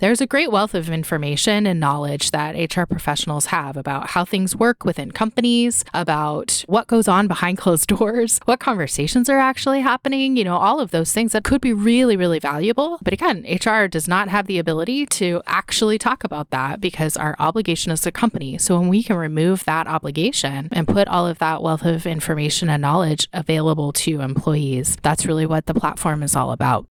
there's 0.00 0.20
a 0.20 0.26
great 0.26 0.50
wealth 0.50 0.74
of 0.74 0.88
information 0.88 1.66
and 1.66 1.78
knowledge 1.78 2.30
that 2.30 2.74
HR 2.74 2.84
professionals 2.84 3.46
have 3.46 3.76
about 3.76 4.10
how 4.10 4.24
things 4.24 4.56
work 4.56 4.84
within 4.84 5.10
companies, 5.12 5.84
about 5.92 6.64
what 6.66 6.86
goes 6.86 7.06
on 7.06 7.28
behind 7.28 7.58
closed 7.58 7.86
doors, 7.98 8.40
what 8.46 8.60
conversations 8.60 9.28
are 9.28 9.38
actually 9.38 9.82
happening, 9.82 10.36
you 10.36 10.44
know, 10.44 10.56
all 10.56 10.80
of 10.80 10.90
those 10.90 11.12
things 11.12 11.32
that 11.32 11.44
could 11.44 11.60
be 11.60 11.74
really, 11.74 12.16
really 12.16 12.38
valuable. 12.38 12.98
But 13.02 13.12
again, 13.12 13.44
HR 13.44 13.86
does 13.88 14.08
not 14.08 14.28
have 14.28 14.46
the 14.46 14.58
ability 14.58 15.04
to 15.06 15.42
actually 15.46 15.98
talk 15.98 16.24
about 16.24 16.48
that 16.50 16.80
because 16.80 17.18
our 17.18 17.36
obligation 17.38 17.92
is 17.92 18.06
a 18.06 18.12
company. 18.12 18.56
So 18.56 18.78
when 18.78 18.88
we 18.88 19.02
can 19.02 19.16
remove 19.16 19.64
that 19.66 19.86
obligation 19.86 20.68
and 20.72 20.88
put 20.88 21.08
all 21.08 21.26
of 21.26 21.38
that 21.38 21.62
wealth 21.62 21.84
of 21.84 22.06
information 22.06 22.70
and 22.70 22.80
knowledge 22.80 23.28
available 23.34 23.92
to 23.92 24.22
employees, 24.22 24.96
that's 25.02 25.26
really 25.26 25.44
what 25.44 25.66
the 25.66 25.74
platform 25.74 26.22
is 26.22 26.34
all 26.34 26.52
about. 26.52 26.86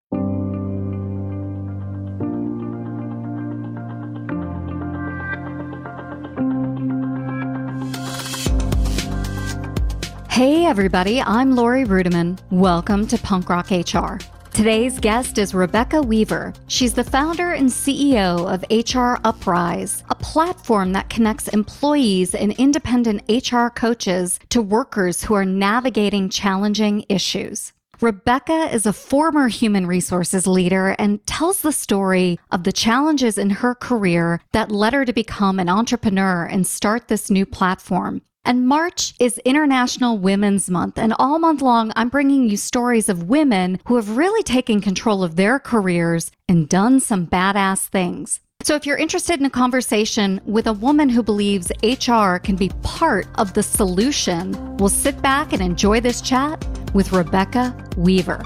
Hey, 10.30 10.66
everybody, 10.68 11.20
I'm 11.20 11.56
Laurie 11.56 11.84
Ruettimann. 11.84 12.40
Welcome 12.52 13.08
to 13.08 13.18
Punk 13.18 13.50
Rock 13.50 13.72
HR. 13.72 14.20
Today's 14.54 15.00
guest 15.00 15.38
is 15.38 15.56
Rebecca 15.56 16.02
Weaver. 16.02 16.54
She's 16.68 16.94
the 16.94 17.04
founder 17.04 17.54
and 17.54 17.68
CEO 17.68 18.48
of 18.48 18.64
HR 18.70 19.20
Uprise, 19.28 20.04
a 20.10 20.16
platform 20.16 20.94
that 20.94 21.10
connects 21.10 21.50
employees 21.50 22.36
and 22.36 22.54
independent 22.54 23.24
HR 23.28 23.68
coaches 23.68 24.40
to 24.50 24.62
workers 24.62 25.24
who 25.24 25.34
are 25.34 25.44
navigating 25.44 26.30
challenging 26.30 27.04
issues. 27.10 27.74
Rebecca 28.00 28.74
is 28.74 28.86
a 28.86 28.94
former 28.94 29.50
human 29.50 29.88
resources 29.88 30.48
leader 30.48 30.96
and 31.00 31.26
tells 31.28 31.62
the 31.62 31.74
story 31.74 32.40
of 32.50 32.64
the 32.64 32.72
challenges 32.72 33.38
in 33.38 33.50
her 33.50 33.76
career 33.76 34.40
that 34.54 34.72
led 34.72 34.94
her 34.94 35.04
to 35.04 35.12
become 35.12 35.60
an 35.60 35.68
entrepreneur 35.68 36.46
and 36.46 36.66
start 36.66 37.10
this 37.10 37.30
new 37.30 37.46
platform. 37.46 38.22
And 38.46 38.68
March 38.68 39.14
is 39.20 39.38
International 39.40 40.18
Women's 40.18 40.70
Month. 40.70 40.98
And 40.98 41.14
all 41.20 41.40
month 41.40 41.62
long, 41.62 41.92
I'm 41.96 42.10
bringing 42.10 42.50
you 42.50 42.58
stories 42.58 43.10
of 43.10 43.30
women 43.30 43.80
who 43.86 43.96
have 43.96 44.18
really 44.18 44.44
taken 44.44 44.82
control 44.82 45.24
of 45.24 45.36
their 45.36 45.60
careers 45.60 46.32
and 46.48 46.68
done 46.70 47.00
some 47.00 47.28
badass 47.28 47.88
things. 47.88 48.40
So, 48.64 48.76
if 48.76 48.86
you're 48.86 48.98
interested 48.98 49.40
in 49.40 49.46
a 49.46 49.50
conversation 49.50 50.42
with 50.46 50.68
a 50.68 50.74
woman 50.74 51.08
who 51.08 51.24
believes 51.24 51.72
HR 51.82 52.38
can 52.38 52.58
be 52.58 52.70
part 52.82 53.28
of 53.36 53.54
the 53.54 53.64
solution, 53.64 54.78
we'll 54.78 54.90
sit 54.90 55.22
back 55.22 55.54
and 55.54 55.62
enjoy 55.62 56.02
this 56.02 56.20
chat 56.20 56.66
with 56.94 57.14
Rebecca 57.14 57.74
Weaver. 57.96 58.44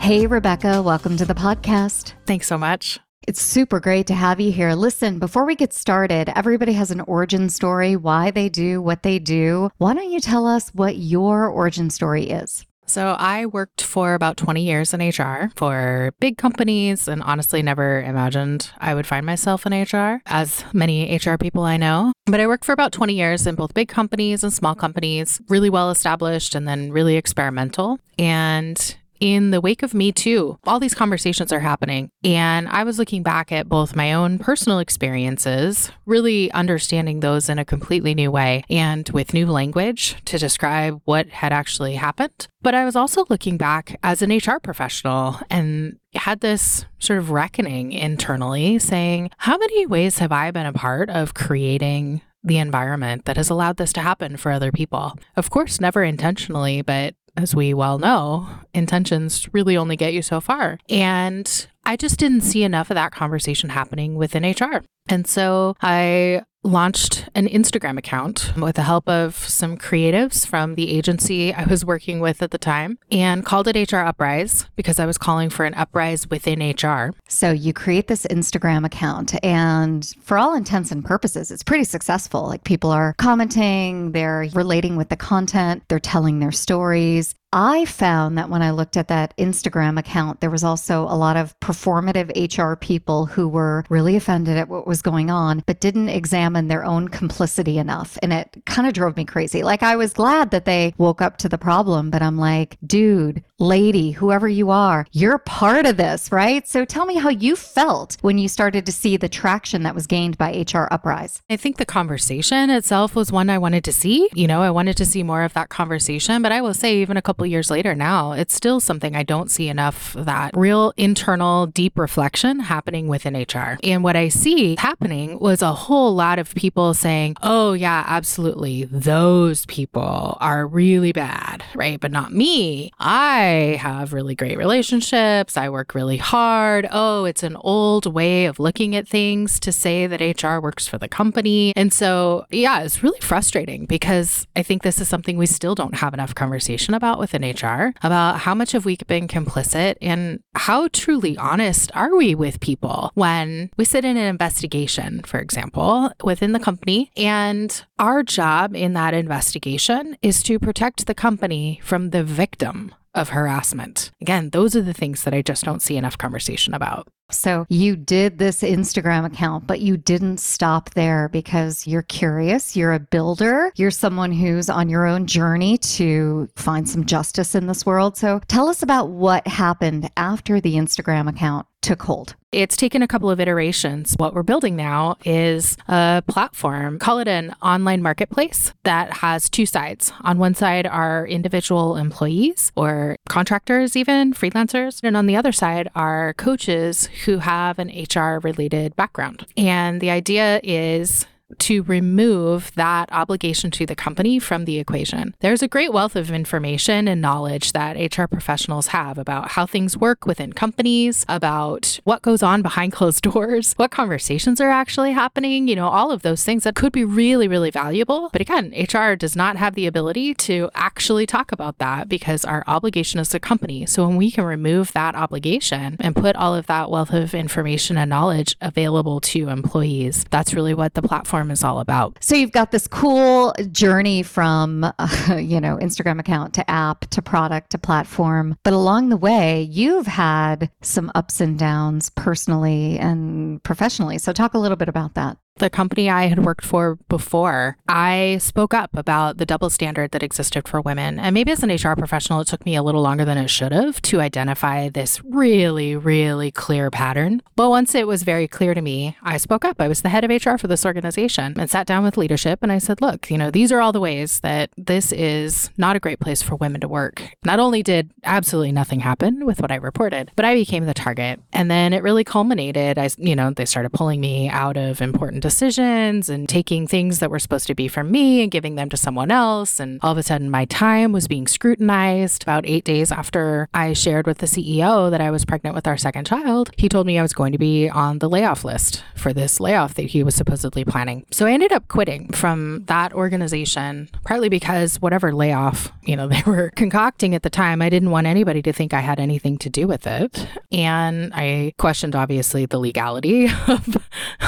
Hey, 0.00 0.26
Rebecca, 0.26 0.80
welcome 0.80 1.18
to 1.18 1.26
the 1.26 1.34
podcast. 1.34 2.14
Thanks 2.24 2.46
so 2.46 2.56
much. 2.56 2.98
It's 3.28 3.42
super 3.42 3.78
great 3.78 4.06
to 4.06 4.14
have 4.14 4.40
you 4.40 4.50
here. 4.50 4.72
Listen, 4.72 5.18
before 5.18 5.44
we 5.44 5.54
get 5.54 5.74
started, 5.74 6.32
everybody 6.34 6.72
has 6.72 6.90
an 6.90 7.02
origin 7.02 7.50
story, 7.50 7.94
why 7.94 8.30
they 8.30 8.48
do 8.48 8.80
what 8.80 9.02
they 9.02 9.18
do. 9.18 9.68
Why 9.76 9.92
don't 9.92 10.10
you 10.10 10.18
tell 10.18 10.46
us 10.46 10.70
what 10.70 10.96
your 10.96 11.46
origin 11.46 11.90
story 11.90 12.30
is? 12.30 12.64
So, 12.86 13.16
I 13.18 13.44
worked 13.44 13.82
for 13.82 14.14
about 14.14 14.38
20 14.38 14.64
years 14.64 14.94
in 14.94 15.06
HR 15.06 15.52
for 15.56 16.14
big 16.20 16.38
companies 16.38 17.06
and 17.06 17.22
honestly 17.22 17.60
never 17.60 18.00
imagined 18.00 18.70
I 18.78 18.94
would 18.94 19.06
find 19.06 19.26
myself 19.26 19.66
in 19.66 19.74
HR, 19.74 20.22
as 20.24 20.64
many 20.72 21.14
HR 21.14 21.36
people 21.36 21.64
I 21.64 21.76
know. 21.76 22.14
But 22.24 22.40
I 22.40 22.46
worked 22.46 22.64
for 22.64 22.72
about 22.72 22.92
20 22.92 23.12
years 23.12 23.46
in 23.46 23.56
both 23.56 23.74
big 23.74 23.88
companies 23.88 24.42
and 24.42 24.54
small 24.54 24.74
companies, 24.74 25.38
really 25.50 25.68
well 25.68 25.90
established 25.90 26.54
and 26.54 26.66
then 26.66 26.92
really 26.92 27.16
experimental. 27.16 28.00
And 28.18 28.96
in 29.20 29.50
the 29.50 29.60
wake 29.60 29.82
of 29.82 29.94
Me 29.94 30.12
Too, 30.12 30.58
all 30.64 30.80
these 30.80 30.94
conversations 30.94 31.52
are 31.52 31.60
happening. 31.60 32.10
And 32.24 32.68
I 32.68 32.84
was 32.84 32.98
looking 32.98 33.22
back 33.22 33.52
at 33.52 33.68
both 33.68 33.96
my 33.96 34.12
own 34.12 34.38
personal 34.38 34.78
experiences, 34.78 35.90
really 36.06 36.50
understanding 36.52 37.20
those 37.20 37.48
in 37.48 37.58
a 37.58 37.64
completely 37.64 38.14
new 38.14 38.30
way 38.30 38.64
and 38.70 39.08
with 39.10 39.34
new 39.34 39.46
language 39.46 40.16
to 40.26 40.38
describe 40.38 41.00
what 41.04 41.28
had 41.28 41.52
actually 41.52 41.94
happened. 41.94 42.48
But 42.60 42.74
I 42.74 42.84
was 42.84 42.96
also 42.96 43.24
looking 43.28 43.56
back 43.56 43.98
as 44.02 44.22
an 44.22 44.30
HR 44.30 44.58
professional 44.62 45.38
and 45.48 45.98
had 46.14 46.40
this 46.40 46.86
sort 46.98 47.18
of 47.18 47.30
reckoning 47.30 47.92
internally 47.92 48.78
saying, 48.78 49.30
how 49.38 49.56
many 49.56 49.86
ways 49.86 50.18
have 50.18 50.32
I 50.32 50.50
been 50.50 50.66
a 50.66 50.72
part 50.72 51.10
of 51.10 51.34
creating 51.34 52.22
the 52.42 52.58
environment 52.58 53.24
that 53.24 53.36
has 53.36 53.50
allowed 53.50 53.76
this 53.76 53.92
to 53.92 54.00
happen 54.00 54.36
for 54.36 54.52
other 54.52 54.72
people. 54.72 55.18
Of 55.36 55.50
course, 55.50 55.80
never 55.80 56.02
intentionally, 56.02 56.82
but 56.82 57.14
as 57.38 57.54
we 57.54 57.72
well 57.72 58.00
know, 58.00 58.48
intentions 58.74 59.48
really 59.52 59.76
only 59.76 59.96
get 59.96 60.12
you 60.12 60.22
so 60.22 60.40
far. 60.40 60.78
And 60.88 61.68
I 61.84 61.96
just 61.96 62.18
didn't 62.18 62.40
see 62.40 62.64
enough 62.64 62.90
of 62.90 62.96
that 62.96 63.12
conversation 63.12 63.70
happening 63.70 64.16
within 64.16 64.42
HR. 64.42 64.82
And 65.08 65.24
so 65.24 65.76
I 65.80 66.42
launched 66.64 67.28
an 67.34 67.46
Instagram 67.48 67.98
account 67.98 68.52
with 68.56 68.76
the 68.76 68.82
help 68.82 69.08
of 69.08 69.36
some 69.36 69.76
creatives 69.76 70.46
from 70.46 70.74
the 70.74 70.90
agency 70.90 71.52
I 71.54 71.64
was 71.64 71.84
working 71.84 72.20
with 72.20 72.42
at 72.42 72.50
the 72.50 72.58
time 72.58 72.98
and 73.10 73.44
called 73.44 73.68
it 73.68 73.92
HR 73.92 73.98
Uprise 73.98 74.66
because 74.76 74.98
I 74.98 75.06
was 75.06 75.18
calling 75.18 75.50
for 75.50 75.64
an 75.64 75.74
uprise 75.74 76.28
within 76.28 76.60
HR. 76.60 77.12
So 77.28 77.50
you 77.50 77.72
create 77.72 78.08
this 78.08 78.26
Instagram 78.26 78.84
account 78.84 79.34
and 79.44 80.06
for 80.20 80.36
all 80.36 80.54
intents 80.54 80.90
and 80.90 81.04
purposes 81.04 81.50
it's 81.50 81.62
pretty 81.62 81.84
successful. 81.84 82.46
Like 82.46 82.64
people 82.64 82.90
are 82.90 83.14
commenting, 83.18 84.12
they're 84.12 84.48
relating 84.52 84.96
with 84.96 85.08
the 85.08 85.16
content, 85.16 85.84
they're 85.88 86.00
telling 86.00 86.40
their 86.40 86.52
stories. 86.52 87.34
I 87.52 87.86
found 87.86 88.36
that 88.36 88.50
when 88.50 88.60
I 88.60 88.72
looked 88.72 88.96
at 88.98 89.08
that 89.08 89.34
Instagram 89.38 89.98
account, 89.98 90.40
there 90.40 90.50
was 90.50 90.64
also 90.64 91.04
a 91.04 91.16
lot 91.16 91.36
of 91.36 91.58
performative 91.60 92.30
HR 92.36 92.76
people 92.76 93.24
who 93.24 93.48
were 93.48 93.84
really 93.88 94.16
offended 94.16 94.58
at 94.58 94.68
what 94.68 94.86
was 94.86 95.00
going 95.00 95.30
on, 95.30 95.62
but 95.66 95.80
didn't 95.80 96.10
examine 96.10 96.68
their 96.68 96.84
own 96.84 97.08
complicity 97.08 97.78
enough. 97.78 98.18
And 98.22 98.34
it 98.34 98.62
kind 98.66 98.86
of 98.86 98.92
drove 98.92 99.16
me 99.16 99.24
crazy. 99.24 99.62
Like, 99.62 99.82
I 99.82 99.96
was 99.96 100.12
glad 100.12 100.50
that 100.50 100.66
they 100.66 100.92
woke 100.98 101.22
up 101.22 101.38
to 101.38 101.48
the 101.48 101.56
problem, 101.56 102.10
but 102.10 102.20
I'm 102.20 102.36
like, 102.36 102.76
dude, 102.86 103.42
lady, 103.58 104.12
whoever 104.12 104.46
you 104.46 104.70
are, 104.70 105.04
you're 105.12 105.38
part 105.38 105.84
of 105.84 105.96
this, 105.96 106.30
right? 106.30 106.66
So 106.68 106.84
tell 106.84 107.06
me 107.06 107.16
how 107.16 107.28
you 107.28 107.56
felt 107.56 108.16
when 108.20 108.38
you 108.38 108.48
started 108.48 108.86
to 108.86 108.92
see 108.92 109.16
the 109.16 109.28
traction 109.28 109.82
that 109.82 109.96
was 109.96 110.06
gained 110.06 110.38
by 110.38 110.64
HR 110.72 110.86
Uprise. 110.92 111.42
I 111.50 111.56
think 111.56 111.76
the 111.76 111.84
conversation 111.84 112.70
itself 112.70 113.16
was 113.16 113.32
one 113.32 113.50
I 113.50 113.58
wanted 113.58 113.82
to 113.84 113.92
see. 113.92 114.28
You 114.32 114.46
know, 114.46 114.62
I 114.62 114.70
wanted 114.70 114.96
to 114.98 115.04
see 115.04 115.24
more 115.24 115.42
of 115.42 115.54
that 115.54 115.70
conversation, 115.70 116.40
but 116.40 116.52
I 116.52 116.60
will 116.60 116.74
say, 116.74 116.98
even 116.98 117.16
a 117.16 117.22
couple 117.22 117.44
years 117.46 117.70
later 117.70 117.94
now, 117.96 118.32
it's 118.32 118.54
still 118.54 118.78
something 118.78 119.16
I 119.16 119.24
don't 119.24 119.50
see 119.50 119.68
enough 119.68 120.12
that 120.16 120.56
real 120.56 120.92
internal 120.96 121.66
deep 121.66 121.98
reflection 121.98 122.60
happening 122.60 123.08
within 123.08 123.34
HR. 123.34 123.78
And 123.82 124.04
what 124.04 124.14
I 124.14 124.28
see 124.28 124.76
happening 124.76 125.38
was 125.40 125.62
a 125.62 125.72
whole 125.72 126.14
lot 126.14 126.38
of 126.38 126.54
people 126.54 126.94
saying, 126.94 127.36
"Oh 127.42 127.72
yeah, 127.72 128.04
absolutely. 128.06 128.84
Those 128.84 129.66
people 129.66 130.38
are 130.40 130.66
really 130.66 131.12
bad, 131.12 131.64
right? 131.74 131.98
But 131.98 132.12
not 132.12 132.32
me. 132.32 132.92
I 133.00 133.47
have 133.76 134.12
really 134.12 134.34
great 134.34 134.58
relationships. 134.58 135.56
I 135.56 135.68
work 135.68 135.94
really 135.94 136.16
hard. 136.16 136.86
Oh, 136.90 137.24
it's 137.24 137.42
an 137.42 137.56
old 137.56 138.12
way 138.12 138.46
of 138.46 138.58
looking 138.58 138.94
at 138.94 139.08
things 139.08 139.58
to 139.60 139.72
say 139.72 140.06
that 140.06 140.20
HR 140.20 140.60
works 140.60 140.86
for 140.86 140.98
the 140.98 141.08
company." 141.08 141.72
And 141.76 141.92
so, 141.92 142.44
yeah, 142.50 142.80
it's 142.80 143.02
really 143.02 143.20
frustrating 143.20 143.86
because 143.86 144.46
I 144.56 144.62
think 144.62 144.82
this 144.82 145.00
is 145.00 145.08
something 145.08 145.38
we 145.38 145.46
still 145.46 145.74
don't 145.74 145.96
have 145.96 146.14
enough 146.14 146.34
conversation 146.34 146.94
about 146.94 147.18
within 147.18 147.44
HR 147.44 147.94
about 148.02 148.40
how 148.40 148.54
much 148.54 148.72
have 148.72 148.84
we 148.84 148.96
been 149.06 149.28
complicit 149.28 149.96
and 150.00 150.40
how 150.54 150.88
truly 150.88 151.36
honest 151.36 151.90
are 151.94 152.16
we 152.16 152.34
with 152.34 152.60
people 152.60 153.10
when 153.14 153.70
we 153.76 153.84
sit 153.84 154.04
in 154.04 154.16
an 154.16 154.26
investigation, 154.26 155.22
for 155.22 155.38
example, 155.40 156.10
within 156.22 156.52
the 156.52 156.60
company. 156.60 157.10
And 157.16 157.84
our 157.98 158.22
job 158.22 158.74
in 158.74 158.92
that 158.94 159.14
investigation 159.14 160.16
is 160.22 160.42
to 160.44 160.58
protect 160.58 161.06
the 161.06 161.14
company 161.14 161.80
from 161.82 162.10
the 162.10 162.24
victim 162.24 162.94
of 163.18 163.30
harassment. 163.30 164.10
Again, 164.20 164.50
those 164.50 164.74
are 164.74 164.82
the 164.82 164.94
things 164.94 165.24
that 165.24 165.34
I 165.34 165.42
just 165.42 165.64
don't 165.64 165.82
see 165.82 165.96
enough 165.96 166.18
conversation 166.18 166.74
about. 166.74 167.08
So 167.30 167.66
you 167.68 167.94
did 167.94 168.38
this 168.38 168.62
Instagram 168.62 169.26
account, 169.26 169.66
but 169.66 169.80
you 169.80 169.98
didn't 169.98 170.38
stop 170.38 170.90
there 170.94 171.28
because 171.28 171.86
you're 171.86 172.02
curious. 172.02 172.74
You're 172.74 172.94
a 172.94 173.00
builder. 173.00 173.70
You're 173.76 173.90
someone 173.90 174.32
who's 174.32 174.70
on 174.70 174.88
your 174.88 175.06
own 175.06 175.26
journey 175.26 175.76
to 175.78 176.48
find 176.56 176.88
some 176.88 177.04
justice 177.04 177.54
in 177.54 177.66
this 177.66 177.84
world. 177.84 178.16
So 178.16 178.40
tell 178.48 178.68
us 178.68 178.82
about 178.82 179.10
what 179.10 179.46
happened 179.46 180.10
after 180.16 180.58
the 180.58 180.76
Instagram 180.76 181.28
account 181.28 181.67
took 181.80 182.02
hold. 182.02 182.34
It's 182.50 182.76
taken 182.76 183.02
a 183.02 183.08
couple 183.08 183.30
of 183.30 183.40
iterations. 183.40 184.14
What 184.16 184.34
we're 184.34 184.42
building 184.42 184.74
now 184.74 185.16
is 185.24 185.76
a 185.86 186.22
platform, 186.26 186.98
call 186.98 187.18
it 187.18 187.28
an 187.28 187.54
online 187.62 188.02
marketplace 188.02 188.72
that 188.84 189.18
has 189.18 189.50
two 189.50 189.66
sides. 189.66 190.12
On 190.22 190.38
one 190.38 190.54
side 190.54 190.86
are 190.86 191.26
individual 191.26 191.96
employees 191.96 192.72
or 192.74 193.16
contractors, 193.28 193.96
even 193.96 194.32
freelancers. 194.32 195.00
And 195.02 195.16
on 195.16 195.26
the 195.26 195.36
other 195.36 195.52
side 195.52 195.88
are 195.94 196.34
coaches 196.34 197.08
who 197.26 197.38
have 197.38 197.78
an 197.78 197.88
HR 197.88 198.38
related 198.38 198.96
background. 198.96 199.46
And 199.56 200.00
the 200.00 200.10
idea 200.10 200.60
is 200.62 201.26
to 201.58 201.82
remove 201.84 202.72
that 202.74 203.08
obligation 203.12 203.70
to 203.72 203.86
the 203.86 203.96
company 203.96 204.38
from 204.38 204.64
the 204.64 204.78
equation. 204.78 205.34
There's 205.40 205.62
a 205.62 205.68
great 205.68 205.92
wealth 205.92 206.16
of 206.16 206.30
information 206.30 207.08
and 207.08 207.22
knowledge 207.22 207.72
that 207.72 207.96
HR 207.96 208.26
professionals 208.26 208.88
have 208.88 209.18
about 209.18 209.52
how 209.52 209.66
things 209.66 209.96
work 209.96 210.26
within 210.26 210.52
companies, 210.52 211.24
about 211.28 212.00
what 212.04 212.22
goes 212.22 212.42
on 212.42 212.62
behind 212.62 212.92
closed 212.92 213.22
doors, 213.28 213.72
what 213.74 213.90
conversations 213.90 214.60
are 214.60 214.70
actually 214.70 215.12
happening, 215.12 215.68
you 215.68 215.76
know, 215.76 215.88
all 215.88 216.10
of 216.10 216.22
those 216.22 216.44
things 216.44 216.64
that 216.64 216.74
could 216.74 216.92
be 216.92 217.04
really, 217.04 217.48
really 217.48 217.70
valuable. 217.70 218.28
But 218.32 218.40
again, 218.40 218.72
HR 218.76 219.14
does 219.14 219.34
not 219.34 219.56
have 219.56 219.74
the 219.74 219.86
ability 219.86 220.34
to 220.34 220.70
actually 220.74 221.26
talk 221.26 221.52
about 221.52 221.78
that 221.78 222.08
because 222.08 222.44
our 222.44 222.62
obligation 222.66 223.20
is 223.20 223.34
a 223.34 223.40
company. 223.40 223.86
So 223.86 224.06
when 224.06 224.16
we 224.16 224.30
can 224.30 224.44
remove 224.44 224.92
that 224.92 225.14
obligation 225.14 225.96
and 226.00 226.14
put 226.14 226.36
all 226.36 226.54
of 226.54 226.66
that 226.66 226.90
wealth 226.90 227.12
of 227.12 227.34
information 227.34 227.96
and 227.96 228.10
knowledge 228.10 228.56
available 228.60 229.20
to 229.20 229.48
employees, 229.48 230.24
that's 230.30 230.54
really 230.54 230.74
what 230.74 230.94
the 230.94 231.02
platform 231.02 231.37
is 231.50 231.64
all 231.64 231.80
about. 231.80 232.18
So 232.20 232.34
you've 232.34 232.52
got 232.52 232.70
this 232.70 232.86
cool 232.86 233.54
journey 233.70 234.22
from, 234.22 234.84
uh, 234.84 235.36
you 235.38 235.60
know, 235.60 235.76
Instagram 235.76 236.20
account 236.20 236.54
to 236.54 236.70
app 236.70 237.06
to 237.10 237.22
product 237.22 237.70
to 237.70 237.78
platform. 237.78 238.56
But 238.64 238.72
along 238.72 239.08
the 239.08 239.16
way, 239.16 239.62
you've 239.62 240.06
had 240.06 240.70
some 240.82 241.10
ups 241.14 241.40
and 241.40 241.58
downs 241.58 242.10
personally 242.10 242.98
and 242.98 243.62
professionally. 243.62 244.18
So 244.18 244.32
talk 244.32 244.54
a 244.54 244.58
little 244.58 244.76
bit 244.76 244.88
about 244.88 245.14
that 245.14 245.38
the 245.58 245.70
company 245.70 246.08
I 246.10 246.26
had 246.26 246.44
worked 246.44 246.64
for 246.64 246.96
before, 247.08 247.76
I 247.88 248.38
spoke 248.40 248.74
up 248.74 248.96
about 248.96 249.38
the 249.38 249.46
double 249.46 249.70
standard 249.70 250.10
that 250.12 250.22
existed 250.22 250.68
for 250.68 250.80
women. 250.80 251.18
And 251.18 251.34
maybe 251.34 251.52
as 251.52 251.62
an 251.62 251.70
HR 251.70 251.96
professional, 251.96 252.40
it 252.40 252.48
took 252.48 252.64
me 252.64 252.76
a 252.76 252.82
little 252.82 253.02
longer 253.02 253.24
than 253.24 253.38
it 253.38 253.48
should 253.48 253.72
have 253.72 254.00
to 254.02 254.20
identify 254.20 254.88
this 254.88 255.22
really, 255.24 255.96
really 255.96 256.50
clear 256.50 256.90
pattern. 256.90 257.42
But 257.56 257.70
once 257.70 257.94
it 257.94 258.06
was 258.06 258.22
very 258.22 258.48
clear 258.48 258.74
to 258.74 258.80
me, 258.80 259.16
I 259.22 259.36
spoke 259.36 259.64
up. 259.64 259.80
I 259.80 259.88
was 259.88 260.02
the 260.02 260.08
head 260.08 260.24
of 260.24 260.30
HR 260.30 260.56
for 260.56 260.66
this 260.66 260.86
organization 260.86 261.54
and 261.58 261.70
sat 261.70 261.86
down 261.86 262.04
with 262.04 262.16
leadership 262.16 262.60
and 262.62 262.72
I 262.72 262.78
said, 262.78 263.00
look, 263.00 263.30
you 263.30 263.38
know, 263.38 263.50
these 263.50 263.72
are 263.72 263.80
all 263.80 263.92
the 263.92 264.00
ways 264.00 264.40
that 264.40 264.70
this 264.76 265.12
is 265.12 265.70
not 265.76 265.96
a 265.96 266.00
great 266.00 266.20
place 266.20 266.42
for 266.42 266.56
women 266.56 266.80
to 266.80 266.88
work. 266.88 267.22
Not 267.44 267.58
only 267.58 267.82
did 267.82 268.10
absolutely 268.24 268.72
nothing 268.72 269.00
happen 269.00 269.46
with 269.46 269.60
what 269.60 269.70
I 269.70 269.76
reported, 269.76 270.30
but 270.36 270.44
I 270.44 270.54
became 270.54 270.86
the 270.86 270.94
target. 270.94 271.40
And 271.52 271.70
then 271.70 271.92
it 271.92 272.02
really 272.02 272.24
culminated. 272.24 272.98
I, 272.98 273.10
you 273.16 273.36
know, 273.36 273.50
they 273.50 273.64
started 273.64 273.90
pulling 273.92 274.20
me 274.20 274.48
out 274.48 274.76
of 274.76 275.00
important 275.00 275.42
decisions 275.48 276.28
and 276.28 276.46
taking 276.46 276.86
things 276.86 277.20
that 277.20 277.30
were 277.30 277.38
supposed 277.38 277.66
to 277.66 277.74
be 277.74 277.88
from 277.88 278.10
me 278.10 278.42
and 278.42 278.50
giving 278.50 278.74
them 278.74 278.90
to 278.90 278.98
someone 278.98 279.30
else. 279.30 279.80
And 279.80 279.98
all 280.02 280.12
of 280.12 280.18
a 280.18 280.22
sudden, 280.22 280.50
my 280.50 280.66
time 280.66 281.10
was 281.10 281.26
being 281.26 281.46
scrutinized. 281.46 282.42
About 282.42 282.66
eight 282.66 282.84
days 282.84 283.10
after 283.10 283.66
I 283.72 283.94
shared 283.94 284.26
with 284.26 284.38
the 284.38 284.46
CEO 284.46 285.10
that 285.10 285.22
I 285.22 285.30
was 285.30 285.46
pregnant 285.46 285.74
with 285.74 285.86
our 285.86 285.96
second 285.96 286.26
child, 286.26 286.70
he 286.76 286.86
told 286.86 287.06
me 287.06 287.18
I 287.18 287.22
was 287.22 287.32
going 287.32 287.52
to 287.52 287.58
be 287.58 287.88
on 287.88 288.18
the 288.18 288.28
layoff 288.28 288.62
list 288.62 289.02
for 289.14 289.32
this 289.32 289.58
layoff 289.58 289.94
that 289.94 290.02
he 290.02 290.22
was 290.22 290.34
supposedly 290.34 290.84
planning. 290.84 291.24
So 291.30 291.46
I 291.46 291.52
ended 291.52 291.72
up 291.72 291.88
quitting 291.88 292.30
from 292.32 292.84
that 292.86 293.14
organization, 293.14 294.10
partly 294.24 294.50
because 294.50 295.00
whatever 295.00 295.32
layoff, 295.32 295.90
you 296.02 296.14
know, 296.14 296.28
they 296.32 296.42
were 296.44 296.70
concocting 296.76 297.34
at 297.34 297.42
the 297.42 297.50
time, 297.50 297.80
I 297.80 297.88
didn't 297.88 298.10
want 298.10 298.26
anybody 298.26 298.60
to 298.62 298.72
think 298.74 298.92
I 298.92 299.00
had 299.00 299.18
anything 299.18 299.56
to 299.58 299.70
do 299.70 299.86
with 299.86 300.06
it. 300.06 300.46
And 300.70 301.32
I 301.34 301.72
questioned, 301.78 302.14
obviously, 302.14 302.66
the 302.66 302.78
legality 302.78 303.48
of, 303.66 303.96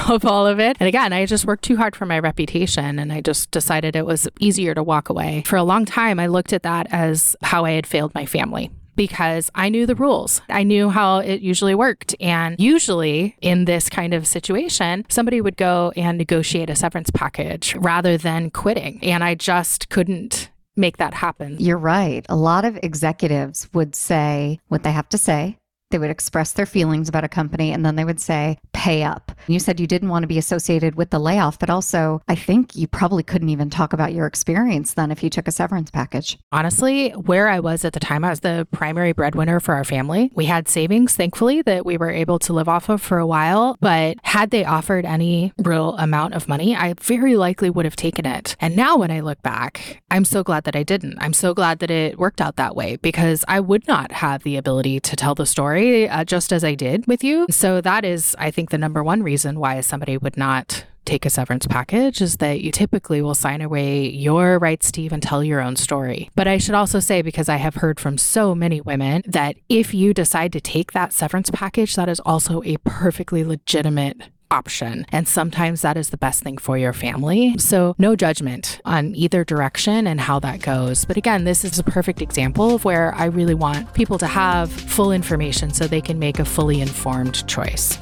of 0.08 0.26
all 0.26 0.46
of 0.46 0.60
it. 0.60 0.76
And 0.80 0.88
again, 0.88 1.12
I 1.12 1.26
just 1.26 1.44
worked 1.44 1.62
too 1.62 1.76
hard 1.76 1.94
for 1.94 2.06
my 2.06 2.18
reputation 2.18 2.98
and 2.98 3.12
I 3.12 3.20
just 3.20 3.50
decided 3.50 3.94
it 3.94 4.06
was 4.06 4.26
easier 4.40 4.74
to 4.74 4.82
walk 4.82 5.10
away. 5.10 5.42
For 5.46 5.56
a 5.56 5.62
long 5.62 5.84
time, 5.84 6.18
I 6.18 6.26
looked 6.26 6.54
at 6.54 6.62
that 6.62 6.86
as 6.90 7.36
how 7.42 7.66
I 7.66 7.72
had 7.72 7.86
failed 7.86 8.14
my 8.14 8.24
family 8.24 8.70
because 8.96 9.50
I 9.54 9.68
knew 9.68 9.86
the 9.86 9.94
rules. 9.94 10.42
I 10.48 10.62
knew 10.62 10.88
how 10.88 11.18
it 11.18 11.42
usually 11.42 11.74
worked. 11.74 12.14
And 12.18 12.58
usually 12.58 13.36
in 13.40 13.66
this 13.66 13.88
kind 13.90 14.14
of 14.14 14.26
situation, 14.26 15.04
somebody 15.08 15.40
would 15.40 15.56
go 15.56 15.92
and 15.96 16.16
negotiate 16.16 16.70
a 16.70 16.76
severance 16.76 17.10
package 17.10 17.76
rather 17.76 18.16
than 18.16 18.50
quitting. 18.50 19.00
And 19.02 19.22
I 19.22 19.34
just 19.34 19.90
couldn't 19.90 20.50
make 20.76 20.96
that 20.96 21.14
happen. 21.14 21.56
You're 21.58 21.78
right. 21.78 22.24
A 22.28 22.36
lot 22.36 22.64
of 22.64 22.78
executives 22.82 23.68
would 23.74 23.94
say 23.94 24.60
what 24.68 24.82
they 24.82 24.92
have 24.92 25.08
to 25.10 25.18
say. 25.18 25.58
They 25.90 25.98
would 25.98 26.10
express 26.10 26.52
their 26.52 26.66
feelings 26.66 27.08
about 27.08 27.24
a 27.24 27.28
company 27.28 27.72
and 27.72 27.84
then 27.84 27.96
they 27.96 28.04
would 28.04 28.20
say, 28.20 28.58
pay 28.72 29.02
up. 29.02 29.32
You 29.48 29.58
said 29.58 29.80
you 29.80 29.88
didn't 29.88 30.08
want 30.08 30.22
to 30.22 30.28
be 30.28 30.38
associated 30.38 30.94
with 30.94 31.10
the 31.10 31.18
layoff, 31.18 31.58
but 31.58 31.68
also 31.68 32.22
I 32.28 32.36
think 32.36 32.76
you 32.76 32.86
probably 32.86 33.24
couldn't 33.24 33.48
even 33.48 33.70
talk 33.70 33.92
about 33.92 34.12
your 34.12 34.26
experience 34.26 34.94
then 34.94 35.10
if 35.10 35.22
you 35.24 35.30
took 35.30 35.48
a 35.48 35.52
severance 35.52 35.90
package. 35.90 36.38
Honestly, 36.52 37.10
where 37.10 37.48
I 37.48 37.58
was 37.58 37.84
at 37.84 37.92
the 37.92 38.00
time, 38.00 38.24
I 38.24 38.30
was 38.30 38.40
the 38.40 38.68
primary 38.70 39.12
breadwinner 39.12 39.58
for 39.58 39.74
our 39.74 39.84
family. 39.84 40.30
We 40.34 40.44
had 40.44 40.68
savings, 40.68 41.16
thankfully, 41.16 41.62
that 41.62 41.84
we 41.84 41.96
were 41.96 42.10
able 42.10 42.38
to 42.40 42.52
live 42.52 42.68
off 42.68 42.88
of 42.88 43.02
for 43.02 43.18
a 43.18 43.26
while. 43.26 43.76
But 43.80 44.18
had 44.22 44.50
they 44.50 44.64
offered 44.64 45.04
any 45.04 45.52
real 45.58 45.96
amount 45.96 46.34
of 46.34 46.48
money, 46.48 46.76
I 46.76 46.94
very 47.00 47.36
likely 47.36 47.68
would 47.68 47.84
have 47.84 47.96
taken 47.96 48.26
it. 48.26 48.54
And 48.60 48.76
now 48.76 48.96
when 48.96 49.10
I 49.10 49.20
look 49.20 49.42
back, 49.42 50.02
I'm 50.10 50.24
so 50.24 50.44
glad 50.44 50.64
that 50.64 50.76
I 50.76 50.84
didn't. 50.84 51.18
I'm 51.20 51.32
so 51.32 51.52
glad 51.52 51.80
that 51.80 51.90
it 51.90 52.18
worked 52.18 52.40
out 52.40 52.56
that 52.56 52.76
way 52.76 52.96
because 52.96 53.44
I 53.48 53.58
would 53.58 53.88
not 53.88 54.12
have 54.12 54.44
the 54.44 54.56
ability 54.56 55.00
to 55.00 55.16
tell 55.16 55.34
the 55.34 55.46
story 55.46 55.79
story, 55.80 56.08
uh, 56.08 56.24
just 56.24 56.52
as 56.52 56.64
I 56.64 56.74
did 56.74 57.06
with 57.06 57.24
you. 57.24 57.46
So 57.50 57.80
that 57.80 58.04
is, 58.04 58.36
I 58.38 58.50
think, 58.50 58.70
the 58.70 58.78
number 58.78 59.02
one 59.02 59.22
reason 59.22 59.58
why 59.58 59.80
somebody 59.80 60.16
would 60.16 60.36
not 60.36 60.84
take 61.06 61.24
a 61.24 61.30
severance 61.30 61.66
package 61.66 62.20
is 62.20 62.36
that 62.36 62.60
you 62.60 62.70
typically 62.70 63.22
will 63.22 63.34
sign 63.34 63.62
away 63.62 64.06
your 64.08 64.58
rights 64.58 64.92
to 64.92 65.02
even 65.02 65.20
tell 65.20 65.42
your 65.42 65.60
own 65.60 65.74
story. 65.74 66.30
But 66.36 66.46
I 66.46 66.58
should 66.58 66.74
also 66.74 67.00
say, 67.00 67.22
because 67.22 67.48
I 67.48 67.56
have 67.56 67.76
heard 67.76 67.98
from 67.98 68.18
so 68.18 68.54
many 68.54 68.80
women, 68.80 69.22
that 69.26 69.56
if 69.68 69.94
you 69.94 70.12
decide 70.12 70.52
to 70.52 70.60
take 70.60 70.92
that 70.92 71.12
severance 71.12 71.50
package, 71.50 71.96
that 71.96 72.08
is 72.08 72.20
also 72.20 72.62
a 72.64 72.76
perfectly 72.84 73.42
legitimate 73.44 74.20
option. 74.50 75.06
And 75.10 75.26
sometimes 75.26 75.82
that 75.82 75.96
is 75.96 76.10
the 76.10 76.16
best 76.16 76.42
thing 76.42 76.58
for 76.58 76.76
your 76.76 76.92
family. 76.92 77.56
So, 77.58 77.94
no 77.98 78.16
judgment 78.16 78.80
on 78.84 79.14
either 79.14 79.44
direction 79.44 80.06
and 80.06 80.20
how 80.20 80.38
that 80.40 80.62
goes. 80.62 81.04
But 81.04 81.16
again, 81.16 81.44
this 81.44 81.64
is 81.64 81.78
a 81.78 81.84
perfect 81.84 82.20
example 82.22 82.74
of 82.74 82.84
where 82.84 83.14
I 83.14 83.26
really 83.26 83.54
want 83.54 83.94
people 83.94 84.18
to 84.18 84.26
have 84.26 84.70
full 84.70 85.12
information 85.12 85.72
so 85.72 85.86
they 85.86 86.00
can 86.00 86.18
make 86.18 86.38
a 86.38 86.44
fully 86.44 86.80
informed 86.80 87.46
choice. 87.46 87.98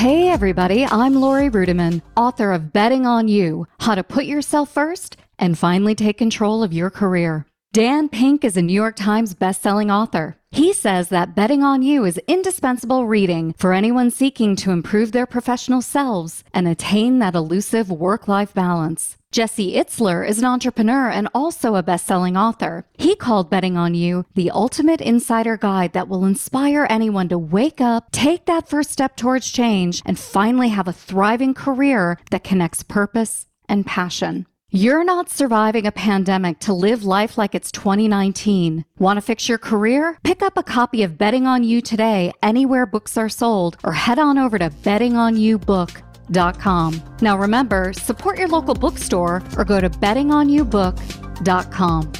Hey, 0.00 0.30
everybody, 0.30 0.86
I'm 0.86 1.16
Laurie 1.16 1.50
Ruettimann, 1.50 2.00
author 2.16 2.52
of 2.52 2.72
Betting 2.72 3.04
on 3.04 3.28
You 3.28 3.66
How 3.80 3.94
to 3.94 4.02
Put 4.02 4.24
Yourself 4.24 4.70
First 4.70 5.18
and 5.38 5.58
Finally 5.58 5.94
Take 5.94 6.16
Control 6.16 6.62
of 6.62 6.72
Your 6.72 6.88
Career. 6.88 7.44
Dan 7.72 8.08
Pink 8.08 8.42
is 8.42 8.56
a 8.56 8.62
New 8.62 8.72
York 8.72 8.96
Times 8.96 9.32
bestselling 9.32 9.92
author. 9.94 10.36
He 10.50 10.72
says 10.72 11.08
that 11.10 11.36
betting 11.36 11.62
on 11.62 11.82
you 11.82 12.04
is 12.04 12.20
indispensable 12.26 13.06
reading 13.06 13.54
for 13.56 13.72
anyone 13.72 14.10
seeking 14.10 14.56
to 14.56 14.72
improve 14.72 15.12
their 15.12 15.24
professional 15.24 15.80
selves 15.80 16.42
and 16.52 16.66
attain 16.66 17.20
that 17.20 17.36
elusive 17.36 17.88
work 17.88 18.26
life 18.26 18.52
balance. 18.52 19.18
Jesse 19.30 19.74
Itzler 19.76 20.28
is 20.28 20.40
an 20.40 20.46
entrepreneur 20.46 21.10
and 21.10 21.28
also 21.32 21.76
a 21.76 21.82
best-selling 21.84 22.36
author. 22.36 22.86
He 22.98 23.14
called 23.14 23.50
Betting 23.50 23.76
on 23.76 23.94
You 23.94 24.26
the 24.34 24.50
ultimate 24.50 25.00
insider 25.00 25.56
guide 25.56 25.92
that 25.92 26.08
will 26.08 26.24
inspire 26.24 26.88
anyone 26.90 27.28
to 27.28 27.38
wake 27.38 27.80
up, 27.80 28.10
take 28.10 28.46
that 28.46 28.68
first 28.68 28.90
step 28.90 29.14
towards 29.14 29.48
change, 29.48 30.02
and 30.04 30.18
finally 30.18 30.70
have 30.70 30.88
a 30.88 30.92
thriving 30.92 31.54
career 31.54 32.18
that 32.32 32.42
connects 32.42 32.82
purpose 32.82 33.46
and 33.68 33.86
passion. 33.86 34.46
You're 34.72 35.02
not 35.02 35.28
surviving 35.28 35.84
a 35.84 35.90
pandemic 35.90 36.60
to 36.60 36.72
live 36.72 37.02
life 37.02 37.36
like 37.36 37.56
it's 37.56 37.72
2019. 37.72 38.84
Want 39.00 39.16
to 39.16 39.20
fix 39.20 39.48
your 39.48 39.58
career? 39.58 40.16
Pick 40.22 40.42
up 40.42 40.56
a 40.56 40.62
copy 40.62 41.02
of 41.02 41.18
Betting 41.18 41.44
on 41.44 41.64
You 41.64 41.80
today 41.80 42.32
anywhere 42.40 42.86
books 42.86 43.16
are 43.16 43.28
sold 43.28 43.78
or 43.82 43.92
head 43.92 44.20
on 44.20 44.38
over 44.38 44.60
to 44.60 44.70
bettingonubook.com. 44.70 47.02
Now 47.20 47.36
remember, 47.36 47.92
support 47.92 48.38
your 48.38 48.46
local 48.46 48.74
bookstore 48.74 49.42
or 49.56 49.64
go 49.64 49.80
to 49.80 49.90
bettingonubook.com. 49.90 52.12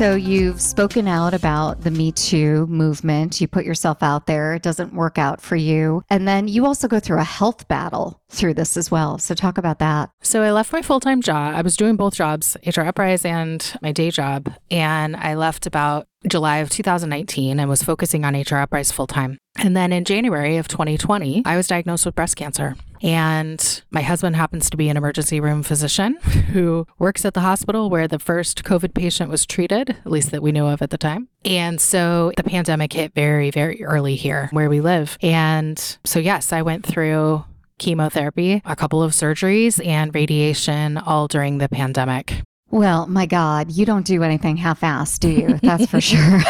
So 0.00 0.14
you've 0.14 0.62
spoken 0.62 1.06
out 1.06 1.34
about 1.34 1.82
the 1.82 1.90
Me 1.90 2.10
Too 2.10 2.66
movement. 2.68 3.38
You 3.38 3.46
put 3.46 3.66
yourself 3.66 4.02
out 4.02 4.24
there. 4.24 4.54
It 4.54 4.62
doesn't 4.62 4.94
work 4.94 5.18
out 5.18 5.42
for 5.42 5.56
you. 5.56 6.04
And 6.08 6.26
then 6.26 6.48
you 6.48 6.64
also 6.64 6.88
go 6.88 7.00
through 7.00 7.18
a 7.18 7.22
health 7.22 7.68
battle 7.68 8.19
through 8.30 8.54
this 8.54 8.76
as 8.76 8.90
well. 8.90 9.18
So 9.18 9.34
talk 9.34 9.58
about 9.58 9.78
that. 9.80 10.10
So 10.22 10.42
I 10.42 10.52
left 10.52 10.72
my 10.72 10.82
full-time 10.82 11.20
job. 11.20 11.54
I 11.54 11.62
was 11.62 11.76
doing 11.76 11.96
both 11.96 12.14
jobs, 12.14 12.56
HR 12.64 12.82
Uprise 12.82 13.24
and 13.24 13.76
my 13.82 13.92
day 13.92 14.10
job, 14.10 14.54
and 14.70 15.16
I 15.16 15.34
left 15.34 15.66
about 15.66 16.06
July 16.28 16.58
of 16.58 16.68
2019 16.68 17.58
and 17.58 17.68
was 17.68 17.82
focusing 17.82 18.24
on 18.24 18.34
HR 18.34 18.56
Uprise 18.56 18.92
full 18.92 19.06
time. 19.06 19.38
And 19.58 19.76
then 19.76 19.92
in 19.92 20.04
January 20.04 20.58
of 20.58 20.68
2020, 20.68 21.42
I 21.46 21.56
was 21.56 21.66
diagnosed 21.66 22.04
with 22.06 22.14
breast 22.14 22.36
cancer. 22.36 22.76
And 23.02 23.82
my 23.90 24.02
husband 24.02 24.36
happens 24.36 24.68
to 24.68 24.76
be 24.76 24.90
an 24.90 24.98
emergency 24.98 25.40
room 25.40 25.62
physician 25.62 26.16
who 26.52 26.86
works 26.98 27.24
at 27.24 27.32
the 27.32 27.40
hospital 27.40 27.88
where 27.88 28.06
the 28.06 28.18
first 28.18 28.62
COVID 28.64 28.92
patient 28.92 29.30
was 29.30 29.46
treated, 29.46 29.90
at 29.90 30.10
least 30.10 30.30
that 30.32 30.42
we 30.42 30.52
knew 30.52 30.66
of 30.66 30.82
at 30.82 30.90
the 30.90 30.98
time. 30.98 31.28
And 31.44 31.80
so 31.80 32.32
the 32.36 32.44
pandemic 32.44 32.92
hit 32.92 33.14
very, 33.14 33.50
very 33.50 33.82
early 33.82 34.16
here 34.16 34.50
where 34.52 34.68
we 34.68 34.82
live. 34.82 35.16
And 35.22 35.78
so, 36.04 36.18
yes, 36.18 36.52
I 36.52 36.60
went 36.60 36.84
through 36.84 37.44
chemotherapy, 37.80 38.62
a 38.64 38.76
couple 38.76 39.02
of 39.02 39.10
surgeries, 39.10 39.84
and 39.84 40.14
radiation 40.14 40.96
all 40.98 41.26
during 41.26 41.58
the 41.58 41.68
pandemic. 41.68 42.42
Well, 42.70 43.08
my 43.08 43.26
God, 43.26 43.72
you 43.72 43.84
don't 43.84 44.06
do 44.06 44.22
anything 44.22 44.56
half 44.56 44.82
assed, 44.82 45.18
do 45.18 45.28
you? 45.28 45.58
That's 45.60 45.86
for 45.86 46.00
sure. 46.00 46.40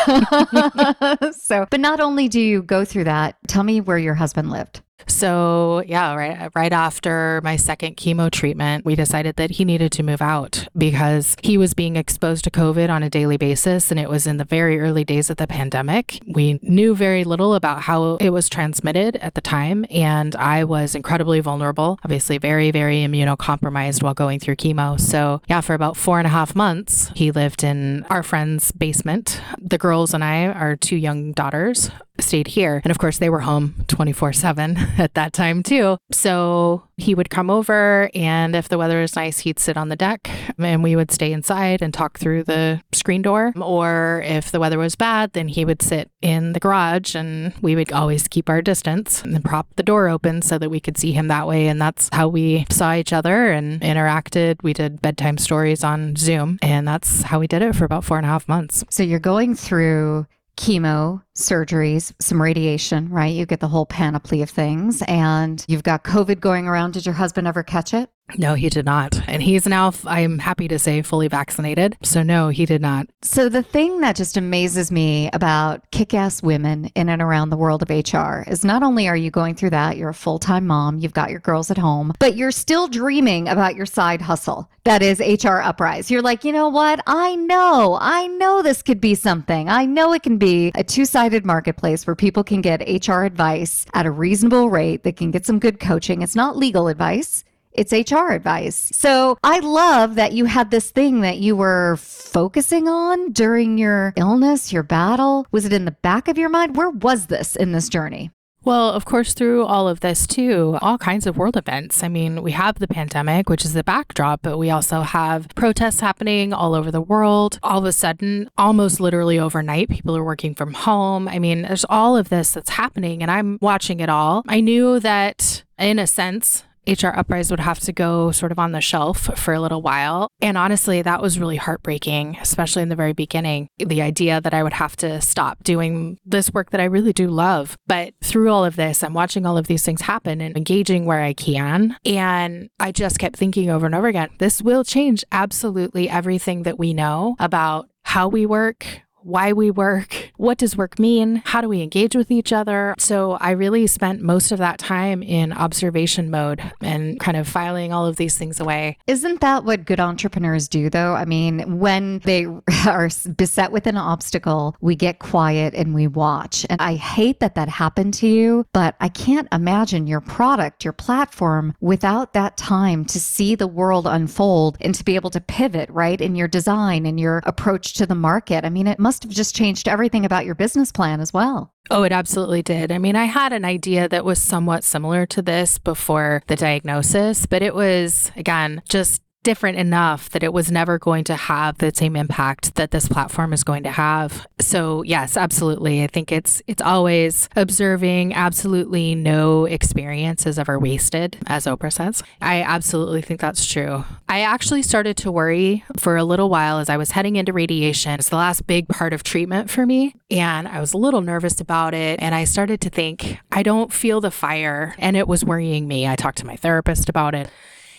so, 1.33 1.67
but 1.71 1.81
not 1.81 2.01
only 2.01 2.29
do 2.29 2.41
you 2.41 2.63
go 2.63 2.85
through 2.85 3.05
that, 3.05 3.37
tell 3.47 3.63
me 3.63 3.81
where 3.81 3.97
your 3.97 4.15
husband 4.15 4.51
lived. 4.51 4.83
So, 5.07 5.83
yeah, 5.87 6.15
right 6.15 6.51
right 6.55 6.73
after 6.73 7.41
my 7.43 7.57
second 7.57 7.97
chemo 7.97 8.31
treatment, 8.31 8.85
we 8.85 8.95
decided 8.95 9.37
that 9.37 9.51
he 9.53 9.65
needed 9.65 9.93
to 9.93 10.03
move 10.03 10.23
out 10.23 10.67
because 10.77 11.37
he 11.43 11.59
was 11.59 11.75
being 11.75 11.97
exposed 11.97 12.45
to 12.45 12.51
COVID 12.51 12.91
on 12.91 13.03
a 13.03 13.11
daily 13.11 13.37
basis 13.37 13.91
and 13.91 13.99
it 13.99 14.09
was 14.09 14.27
in 14.27 14.37
the 14.37 14.45
very 14.45 14.81
early 14.81 15.05
days 15.05 15.31
of 15.31 15.37
the 15.37 15.47
pandemic. 15.47 16.21
We 16.27 16.59
knew 16.63 16.95
very 16.95 17.25
little 17.25 17.55
about 17.55 17.83
how 17.83 18.17
it 18.17 18.31
was 18.31 18.49
transmitted 18.49 19.17
at 19.17 19.35
the 19.35 19.41
time 19.41 19.87
and 19.91 20.37
I 20.37 20.65
was 20.65 20.95
incredibly 20.95 21.41
vulnerable, 21.41 21.99
obviously 22.05 22.39
very 22.39 22.71
very 22.71 22.99
immunocompromised 22.99 24.03
while 24.03 24.15
going 24.15 24.41
through 24.41 24.57
chemo. 24.57 25.01
So, 25.01 25.43
yeah, 25.49 25.61
for 25.61 25.75
about 25.75 25.97
four 25.97 26.19
and 26.19 26.27
a 26.27 26.31
half 26.31 26.55
months, 26.55 27.11
he 27.15 27.31
lived 27.31 27.65
in 27.65 28.05
our 28.11 28.23
friend's 28.23 28.73
basement. 28.73 29.41
The 29.59 29.79
girls 29.79 30.15
and 30.15 30.25
I, 30.25 30.47
our 30.47 30.77
two 30.77 30.97
young 30.97 31.33
daughters, 31.33 31.91
stayed 32.21 32.49
here. 32.49 32.81
And 32.85 32.91
of 32.91 32.99
course, 32.99 33.19
they 33.19 33.31
were 33.31 33.41
home 33.41 33.75
24 33.89 34.33
7 34.33 34.77
at 34.99 35.15
that 35.15 35.33
time, 35.33 35.63
too. 35.63 35.99
So 36.13 36.85
he 36.97 37.15
would 37.15 37.31
come 37.31 37.51
over, 37.51 38.11
and 38.15 38.55
if 38.55 38.69
the 38.69 38.79
weather 38.79 39.01
was 39.01 39.17
nice, 39.17 39.41
he'd 39.41 39.59
sit 39.59 39.77
on 39.77 39.89
the 39.89 39.97
deck 39.97 40.31
and 40.59 40.83
we 40.83 40.97
would 40.97 41.11
stay 41.11 41.33
inside 41.33 41.83
and 41.83 41.93
talk 41.93 42.19
through 42.19 42.45
the 42.45 42.81
screen 42.93 43.23
door. 43.23 43.53
Or 43.61 44.23
if 44.25 44.51
the 44.51 44.61
weather 44.61 44.79
was 44.79 44.97
bad, 44.97 45.33
then 45.33 45.49
he 45.49 45.65
would 45.65 45.83
sit 45.83 46.11
in 46.21 46.53
the 46.53 46.61
garage 46.61 47.15
and 47.15 47.55
we 47.63 47.75
would 47.75 47.93
always 47.93 48.29
keep 48.29 48.49
our 48.49 48.63
distance 48.63 49.23
and 49.23 49.45
prop 49.45 49.69
the 49.77 49.83
door 49.83 50.09
open 50.09 50.43
so 50.43 50.59
that 50.59 50.71
we 50.71 50.81
could 50.81 50.99
see 50.99 51.13
him 51.13 51.29
that 51.29 51.47
way. 51.47 51.67
And 51.67 51.81
that's 51.81 52.09
how 52.13 52.29
we 52.29 52.67
saw 52.71 52.95
each 52.95 53.13
other 53.13 53.51
and 53.51 53.81
interacted. 53.81 54.63
We 54.63 54.73
did 54.73 55.01
bedtime 55.01 55.39
stories 55.39 55.83
on 55.83 56.17
Zoom, 56.17 56.59
and 56.63 56.87
that's 56.87 57.23
how 57.23 57.41
we 57.41 57.47
did 57.47 57.63
it 57.63 57.75
for 57.75 57.85
about 57.85 58.05
four 58.05 58.19
and 58.19 58.27
a 58.27 58.29
half 58.29 58.49
months. 58.49 58.85
So 58.91 59.03
you're 59.03 59.19
going 59.19 59.55
through 59.55 60.27
chemo, 60.61 61.23
surgeries, 61.35 62.13
some 62.21 62.41
radiation, 62.41 63.09
right? 63.09 63.35
You 63.35 63.47
get 63.47 63.61
the 63.61 63.69
whole 63.69 63.87
panoply 63.87 64.43
of 64.43 64.51
things. 64.51 65.03
And 65.09 65.65
you've 65.67 65.83
got 65.83 66.05
COVID 66.05 66.39
going 66.39 66.69
around. 66.69 66.93
Did 66.93 67.07
your 67.07 67.15
husband 67.15 67.49
ever 67.49 67.63
catch 67.63 67.95
it? 67.95 68.11
No, 68.39 68.55
he 68.55 68.69
did 68.69 68.85
not. 68.85 69.21
And 69.29 69.43
he's 69.43 69.67
now, 69.67 69.93
I'm 70.07 70.39
happy 70.39 70.69
to 70.69 70.79
say, 70.79 71.03
fully 71.03 71.29
vaccinated. 71.29 71.97
So, 72.03 72.23
no, 72.23 72.49
he 72.49 72.67
did 72.67 72.81
not. 72.81 73.07
So, 73.23 73.49
the 73.49 73.63
thing 73.63 74.01
that 74.01 74.17
just 74.17 74.37
amazes 74.37 74.91
me 74.91 75.31
about 75.33 75.91
kick 75.91 76.15
ass 76.15 76.43
women 76.43 76.87
in 76.95 77.09
and 77.09 77.23
around 77.23 77.51
the 77.51 77.57
world 77.57 77.83
of 77.83 77.91
HR 77.91 78.43
is 78.49 78.65
not 78.65 78.83
only 78.83 79.09
are 79.09 79.17
you 79.17 79.31
going 79.31 79.55
through 79.55 79.71
that, 79.71 79.97
you're 79.97 80.09
a 80.09 80.15
full 80.15 80.39
time 80.39 80.67
mom, 80.67 80.99
you've 80.99 81.15
got 81.15 81.31
your 81.31 81.41
girls 81.41 81.71
at 81.71 81.79
home, 81.79 82.13
but 82.19 82.37
you're 82.37 82.51
still 82.51 82.89
dreaming 82.89 83.49
about 83.49 83.75
your 83.75 83.87
side 83.87 84.23
hustle 84.23 84.71
that 84.85 85.03
is 85.03 85.21
HR 85.21 85.59
Uprise. 85.59 86.11
You're 86.11 86.23
like, 86.23 86.45
you 86.45 86.53
know 86.53 86.69
what? 86.69 87.01
I 87.07 87.37
know, 87.37 87.99
I 88.01 88.27
know 88.27 88.63
this 88.63 88.83
could 88.83 89.01
be 89.01 89.15
something. 89.15 89.69
I 89.69 89.85
know 89.85 90.13
it 90.13 90.23
can 90.23 90.39
be 90.39 90.73
a 90.75 90.83
two 90.83 91.05
sided 91.05 91.45
marketplace 91.45 92.07
where 92.07 92.17
people 92.17 92.43
can 92.43 92.61
get 92.63 93.07
HR 93.07 93.23
advice 93.23 93.85
at 93.95 94.07
a 94.07 94.11
reasonable 94.11 94.71
rate, 94.71 95.03
they 95.03 95.13
can 95.13 95.31
get 95.31 95.45
some 95.45 95.59
good 95.59 95.81
coaching. 95.81 96.23
It's 96.23 96.37
not 96.37 96.57
legal 96.57 96.89
advice 96.89 97.45
it's 97.73 97.93
HR 97.93 98.31
advice. 98.31 98.91
So 98.95 99.39
I 99.43 99.61
love 99.61 100.17
that 100.17 100.33
you 100.33 100.47
had 100.47 100.71
this 100.71 100.91
thing 100.91 101.21
that 101.21 101.39
you 101.39 101.57
were 101.57 101.97
focusing 101.97 102.89
on 102.89 103.33
during 103.33 103.79
your 103.79 104.13
illness, 104.17 104.73
your 104.73 104.83
battle. 104.83 105.47
Was 105.53 105.65
it 105.65 105.73
in 105.73 105.85
the 105.85 105.91
back 105.91 106.29
of 106.29 106.39
your 106.39 106.49
mind? 106.49 106.77
Where 106.77 106.91
was 106.91 107.27
this 107.27 107.57
in 107.57 107.73
this 107.73 107.89
journey? 107.89 108.31
Well, 108.63 108.91
of 108.91 109.07
course, 109.07 109.33
through 109.33 109.65
all 109.65 109.89
of 109.89 110.01
this, 110.01 110.27
too, 110.27 110.77
all 110.83 110.99
kinds 110.99 111.27
of 111.27 111.39
world 111.39 111.57
events. 111.57 112.03
I 112.03 112.09
mean, 112.09 112.43
we 112.43 112.53
have 112.53 112.79
the 112.79 112.87
pandemic, 112.87 113.49
which 113.49 113.65
is 113.65 113.73
the 113.73 113.83
backdrop, 113.83 114.43
but 114.43 114.59
we 114.59 114.69
also 114.69 115.01
have 115.01 115.49
protests 115.55 116.01
happening 116.01 116.53
all 116.53 116.75
over 116.75 116.91
the 116.91 117.01
world. 117.01 117.59
All 117.63 117.79
of 117.79 117.87
a 117.87 117.93
sudden, 117.93 118.51
almost 118.59 119.01
literally 119.01 119.39
overnight, 119.39 119.89
people 119.89 120.15
are 120.15 120.25
working 120.25 120.55
from 120.55 120.75
home. 120.75 121.27
I 121.27 121.39
mean, 121.39 121.63
there's 121.63 121.87
all 121.89 122.19
of 122.19 122.29
this 122.29 122.53
that's 122.53 122.71
happening, 122.71 123.23
and 123.23 123.31
I'm 123.31 123.57
watching 123.63 124.01
it 124.01 124.11
all. 124.11 124.45
I 124.47 124.61
knew 124.61 125.01
that, 125.01 125.65
in 125.79 125.99
a 125.99 126.07
sense, 126.07 126.65
HR 126.87 127.09
Uprise 127.09 127.51
would 127.51 127.61
have 127.61 127.81
to 127.81 127.93
go 127.93 128.31
sort 128.31 128.53
of 128.53 128.59
on 128.59 128.73
the 128.73 128.81
shelf 128.81 129.39
for 129.39 129.55
a 129.55 129.61
little 129.61 129.83
while. 129.83 130.29
And 130.41 130.57
honestly, 130.57 131.03
that 131.03 131.23
was 131.23 131.39
really 131.39 131.57
heartbreaking, 131.57 132.39
especially 132.41 132.83
in 132.83 132.89
the 132.89 132.97
very 132.97 133.13
beginning. 133.13 133.69
The 133.79 134.03
idea 134.03 134.41
that 134.41 134.55
I 134.55 134.63
would 134.63 134.73
have 134.73 134.97
to 134.97 135.21
stop 135.21 135.63
doing 135.63 136.19
this 136.25 136.53
work 136.53 136.71
that 136.71 136.81
I 136.81 136.85
really 136.85 137.13
do 137.13 137.29
love. 137.29 137.77
But 137.87 138.15
through 138.23 138.51
all 138.51 138.65
of 138.65 138.77
this, 138.77 139.03
I'm 139.03 139.15
watching 139.15 139.47
all 139.47 139.59
of 139.59 139.67
these 139.67 139.85
things 139.85 140.03
happen 140.03 140.41
and 140.41 140.57
engaging 140.57 141.05
where 141.05 141.23
I 141.23 141.33
can. 141.33 141.97
And 142.05 142.71
I 142.79 142.93
just 142.93 143.19
kept 143.19 143.37
thinking 143.37 143.71
over 143.71 143.87
and 143.87 143.95
over 143.95 144.09
again 144.09 144.31
this 144.39 144.63
will 144.63 144.85
change 144.85 145.25
absolutely 145.33 146.09
everything 146.09 146.63
that 146.63 146.79
we 146.79 146.95
know 146.95 147.37
about 147.39 147.89
how 148.05 148.29
we 148.29 148.47
work, 148.47 149.03
why 149.23 149.53
we 149.53 149.71
work, 149.71 150.33
what 150.37 150.59
does 150.59 150.77
work 150.77 150.99
mean, 150.99 151.43
how 151.45 151.61
do 151.61 151.69
we 151.69 151.83
engage 151.83 152.17
with 152.17 152.31
each 152.31 152.53
other. 152.53 152.95
So 152.99 153.33
I 153.33 153.51
really 153.53 153.87
spent 153.87 154.23
most 154.23 154.53
of 154.53 154.59
that 154.59 154.79
time 154.79 155.23
in 155.23 155.53
observation 155.53 156.31
mode 156.31 156.63
and 156.81 157.19
kind 157.21 157.37
of 157.37 157.49
filing 157.49 157.93
all 157.93 158.07
of 158.07 158.17
these 158.17 158.37
things 158.37 158.61
away. 158.61 158.99
Isn't 159.07 159.41
that 159.41 159.65
what 159.65 159.85
good 159.85 160.01
entrepreneurs 160.01 160.69
do, 160.69 160.91
though? 160.91 161.15
I 161.15 161.25
mean, 161.25 161.79
when 161.79 162.21
they 162.21 162.47
are 162.87 163.11
beset 163.37 163.73
with 163.73 163.87
an 163.87 163.97
obstacle, 163.97 164.77
we 164.81 164.97
get 164.97 165.19
quiet 165.19 165.75
and 165.75 165.95
we 165.95 166.07
watch. 166.07 166.67
And 166.71 166.81
I 166.81 166.95
hate 166.95 167.41
that 167.41 167.55
that 167.55 167.69
happened 167.69 168.15
to 168.15 168.27
you, 168.27 168.67
but 168.73 168.97
I 169.01 169.09
can't 169.09 169.49
imagine 169.53 170.07
your 170.07 170.21
product, 170.21 170.85
your 170.85 170.93
platform 170.93 171.75
without 171.81 172.33
that 172.33 172.57
time 172.57 173.05
to 173.07 173.21
see 173.21 173.55
the 173.55 173.67
world 173.67 174.07
unfold 174.07 174.77
and 174.81 174.95
to 174.95 175.05
be 175.05 175.15
able 175.15 175.31
to 175.31 175.41
pivot, 175.41 175.91
right, 175.91 176.21
in 176.21 176.35
your 176.35 176.49
design 176.49 177.07
and 177.07 177.19
your 177.19 177.43
approach 177.45 177.95
to 177.95 178.07
the 178.07 178.15
market. 178.15 178.65
I 178.65 178.71
mean, 178.71 178.87
it 178.87 178.99
must 178.99 179.10
must 179.11 179.25
have 179.25 179.33
just 179.33 179.57
changed 179.57 179.89
everything 179.89 180.25
about 180.25 180.47
your 180.47 180.55
business 180.55 180.93
plan 180.93 181.19
as 181.19 181.33
well. 181.33 181.75
Oh, 181.91 182.05
it 182.05 182.13
absolutely 182.13 182.63
did. 182.63 182.93
I 182.93 182.99
mean, 182.99 183.17
I 183.17 183.25
had 183.25 183.53
an 183.53 183.65
idea 183.65 184.09
that 184.09 184.25
was 184.25 184.41
somewhat 184.41 184.85
similar 184.85 185.27
to 185.27 185.43
this 185.43 185.79
before 185.79 186.45
the 186.47 186.55
diagnosis, 186.55 187.45
but 187.45 187.61
it 187.61 187.75
was, 187.75 188.31
again, 188.37 188.83
just 188.89 189.21
different 189.43 189.79
enough 189.79 190.31
that 190.31 190.43
it 190.43 190.53
was 190.53 190.71
never 190.71 190.99
going 190.99 191.25
to 191.25 191.35
have 191.35 191.79
the 191.79 191.93
same 191.95 192.17
impact 192.17 192.75
that 192.75 192.91
this 192.91 193.09
platform 193.09 193.53
is 193.53 193.65
going 193.65 193.83
to 193.85 193.91
have. 193.91 194.47
So, 194.61 195.03
yes, 195.03 195.37
absolutely. 195.37 196.03
I 196.03 196.07
think 196.07 196.31
it's 196.31 196.63
it's 196.67 196.83
always 196.83 197.49
observing 197.57 198.35
absolutely 198.35 199.15
no 199.15 199.65
experience 199.65 200.47
is 200.47 200.59
ever 200.59 200.79
wasted 200.79 201.39
as 201.47 201.67
Oprah 201.67 201.93
says. 201.93 202.23
I 202.41 202.63
absolutely 202.63 203.23
think 203.23 203.41
that's 203.41 203.67
true. 203.67 204.05
I 204.29 204.41
actually 204.41 204.83
started 204.83 205.17
to 205.19 205.33
worry 205.33 205.85
for 205.97 206.17
a 206.17 206.25
little 206.25 206.49
while 206.49 206.79
as 206.79 206.89
I 206.89 206.97
was 206.97 207.13
heading 207.13 207.37
into 207.37 207.53
radiation. 207.53 208.13
It's 208.13 208.29
the 208.29 208.37
last 208.37 208.67
big 208.67 208.89
part 208.89 209.13
of 209.13 209.23
treatment 209.23 209.71
for 209.71 209.87
me, 209.87 210.15
and 210.31 210.69
I 210.69 210.81
was 210.81 210.93
a 210.93 210.99
little 210.99 211.21
nervous 211.21 211.61
about 211.61 211.95
it 211.95 212.21
and 212.21 212.35
I 212.35 212.45
started 212.45 212.81
to 212.83 212.91
think 212.91 213.39
I 213.51 213.63
don't 213.63 213.93
feel 213.93 214.21
the 214.21 214.31
fire 214.31 214.95
and 214.99 215.17
it 215.17 215.27
was 215.27 215.45
worrying 215.45 215.89
me. 215.89 216.07
I 216.07 216.17
talked 216.17 216.39
to 216.39 216.47
my 216.47 216.57
therapist 216.57 217.09
about 217.09 217.35
it. 217.35 217.51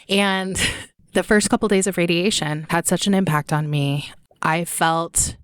And 0.10 0.60
the 1.14 1.24
first 1.24 1.50
couple 1.50 1.68
days 1.68 1.88
of 1.88 1.98
radiation 1.98 2.66
had 2.70 2.88
such 2.88 3.08
an 3.08 3.14
impact 3.14 3.52
on 3.52 3.70
me. 3.70 4.12
I 4.42 4.66
felt 4.66 5.36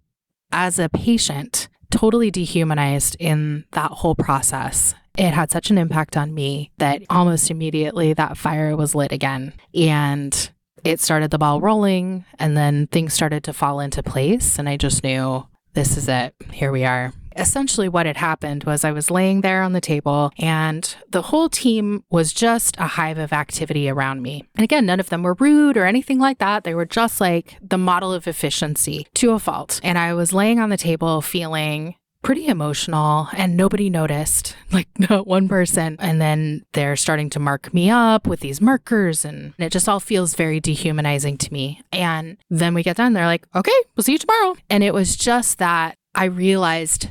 as 0.52 0.80
a 0.80 0.90
patient 0.90 1.68
totally 1.92 2.32
dehumanized 2.32 3.16
in 3.20 3.66
that 3.72 3.92
whole 3.92 4.16
process. 4.16 4.96
It 5.18 5.34
had 5.34 5.52
such 5.52 5.70
an 5.72 5.78
impact 5.78 6.16
on 6.16 6.34
me 6.34 6.72
that 6.78 7.02
almost 7.10 7.50
immediately 7.50 8.14
that 8.14 8.38
fire 8.38 8.76
was 8.76 8.96
lit 8.96 9.12
again. 9.12 9.54
And 9.74 10.52
it 10.84 11.00
started 11.00 11.32
the 11.32 11.40
ball 11.40 11.60
rolling, 11.60 12.26
and 12.38 12.56
then 12.56 12.88
things 12.88 13.14
started 13.14 13.44
to 13.46 13.54
fall 13.54 13.80
into 13.80 14.04
place. 14.04 14.60
And 14.60 14.70
I 14.70 14.78
just 14.78 15.04
knew 15.04 15.48
this 15.74 15.98
is 15.98 16.08
it. 16.08 16.36
Here 16.52 16.72
we 16.72 16.86
are 16.86 17.14
essentially 17.38 17.90
what 17.90 18.06
had 18.06 18.18
happened 18.18 18.64
was 18.64 18.84
I 18.84 18.92
was 18.92 19.12
laying 19.12 19.42
there 19.42 19.62
on 19.62 19.74
the 19.74 19.82
table 19.82 20.32
and 20.38 20.96
the 21.10 21.24
whole 21.24 21.50
team 21.50 22.04
was 22.10 22.34
just 22.34 22.78
a 22.78 22.88
hive 22.88 23.18
of 23.18 23.34
activity 23.34 23.90
around 23.90 24.22
me. 24.22 24.44
And 24.56 24.64
again, 24.64 24.86
none 24.86 25.00
of 25.00 25.10
them 25.10 25.24
were 25.24 25.36
rude 25.36 25.78
or 25.78 25.86
anything 25.86 26.20
like 26.20 26.40
that. 26.40 26.64
They 26.64 26.74
were 26.74 26.86
just 26.86 27.22
like 27.22 27.58
the 27.62 27.78
model 27.78 28.14
of 28.14 28.28
efficiency 28.28 29.08
to 29.16 29.32
a 29.32 29.40
fault. 29.40 29.80
And 29.84 29.98
I 29.98 30.14
was 30.14 30.34
laying 30.34 30.60
on 30.60 30.70
the 30.70 30.78
table 30.78 31.22
feeling 31.22 31.96
pretty 32.24 32.48
emotional 32.48 33.30
and 33.34 33.56
nobody 33.56 33.90
noticed, 33.90 34.56
like 34.72 34.90
not 35.10 35.28
one 35.28 35.48
person. 35.48 35.96
And 36.00 36.20
then 36.20 36.66
they're 36.74 36.96
starting 36.96 37.30
to 37.32 37.40
mark 37.40 37.74
me 37.74 37.90
up 37.90 38.28
with 38.28 38.42
these 38.42 38.60
markers 38.60 39.24
and 39.24 39.54
it 39.58 39.72
just 39.72 39.88
all 39.88 40.00
feels 40.00 40.36
very 40.36 40.60
dehumanizing 40.60 41.38
to 41.38 41.54
me. 41.54 41.82
And 41.92 42.38
then 42.50 42.74
we 42.74 42.84
get 42.84 42.98
done, 42.98 43.14
they're 43.14 43.26
like, 43.26 43.48
okay, 43.56 43.72
we'll 43.96 44.04
see 44.04 44.14
you 44.14 44.18
tomorrow. 44.18 44.56
And 44.70 44.84
it 44.84 44.94
was 44.94 45.16
just 45.16 45.60
that 45.60 45.98
I 46.16 46.26
realized 46.26 47.10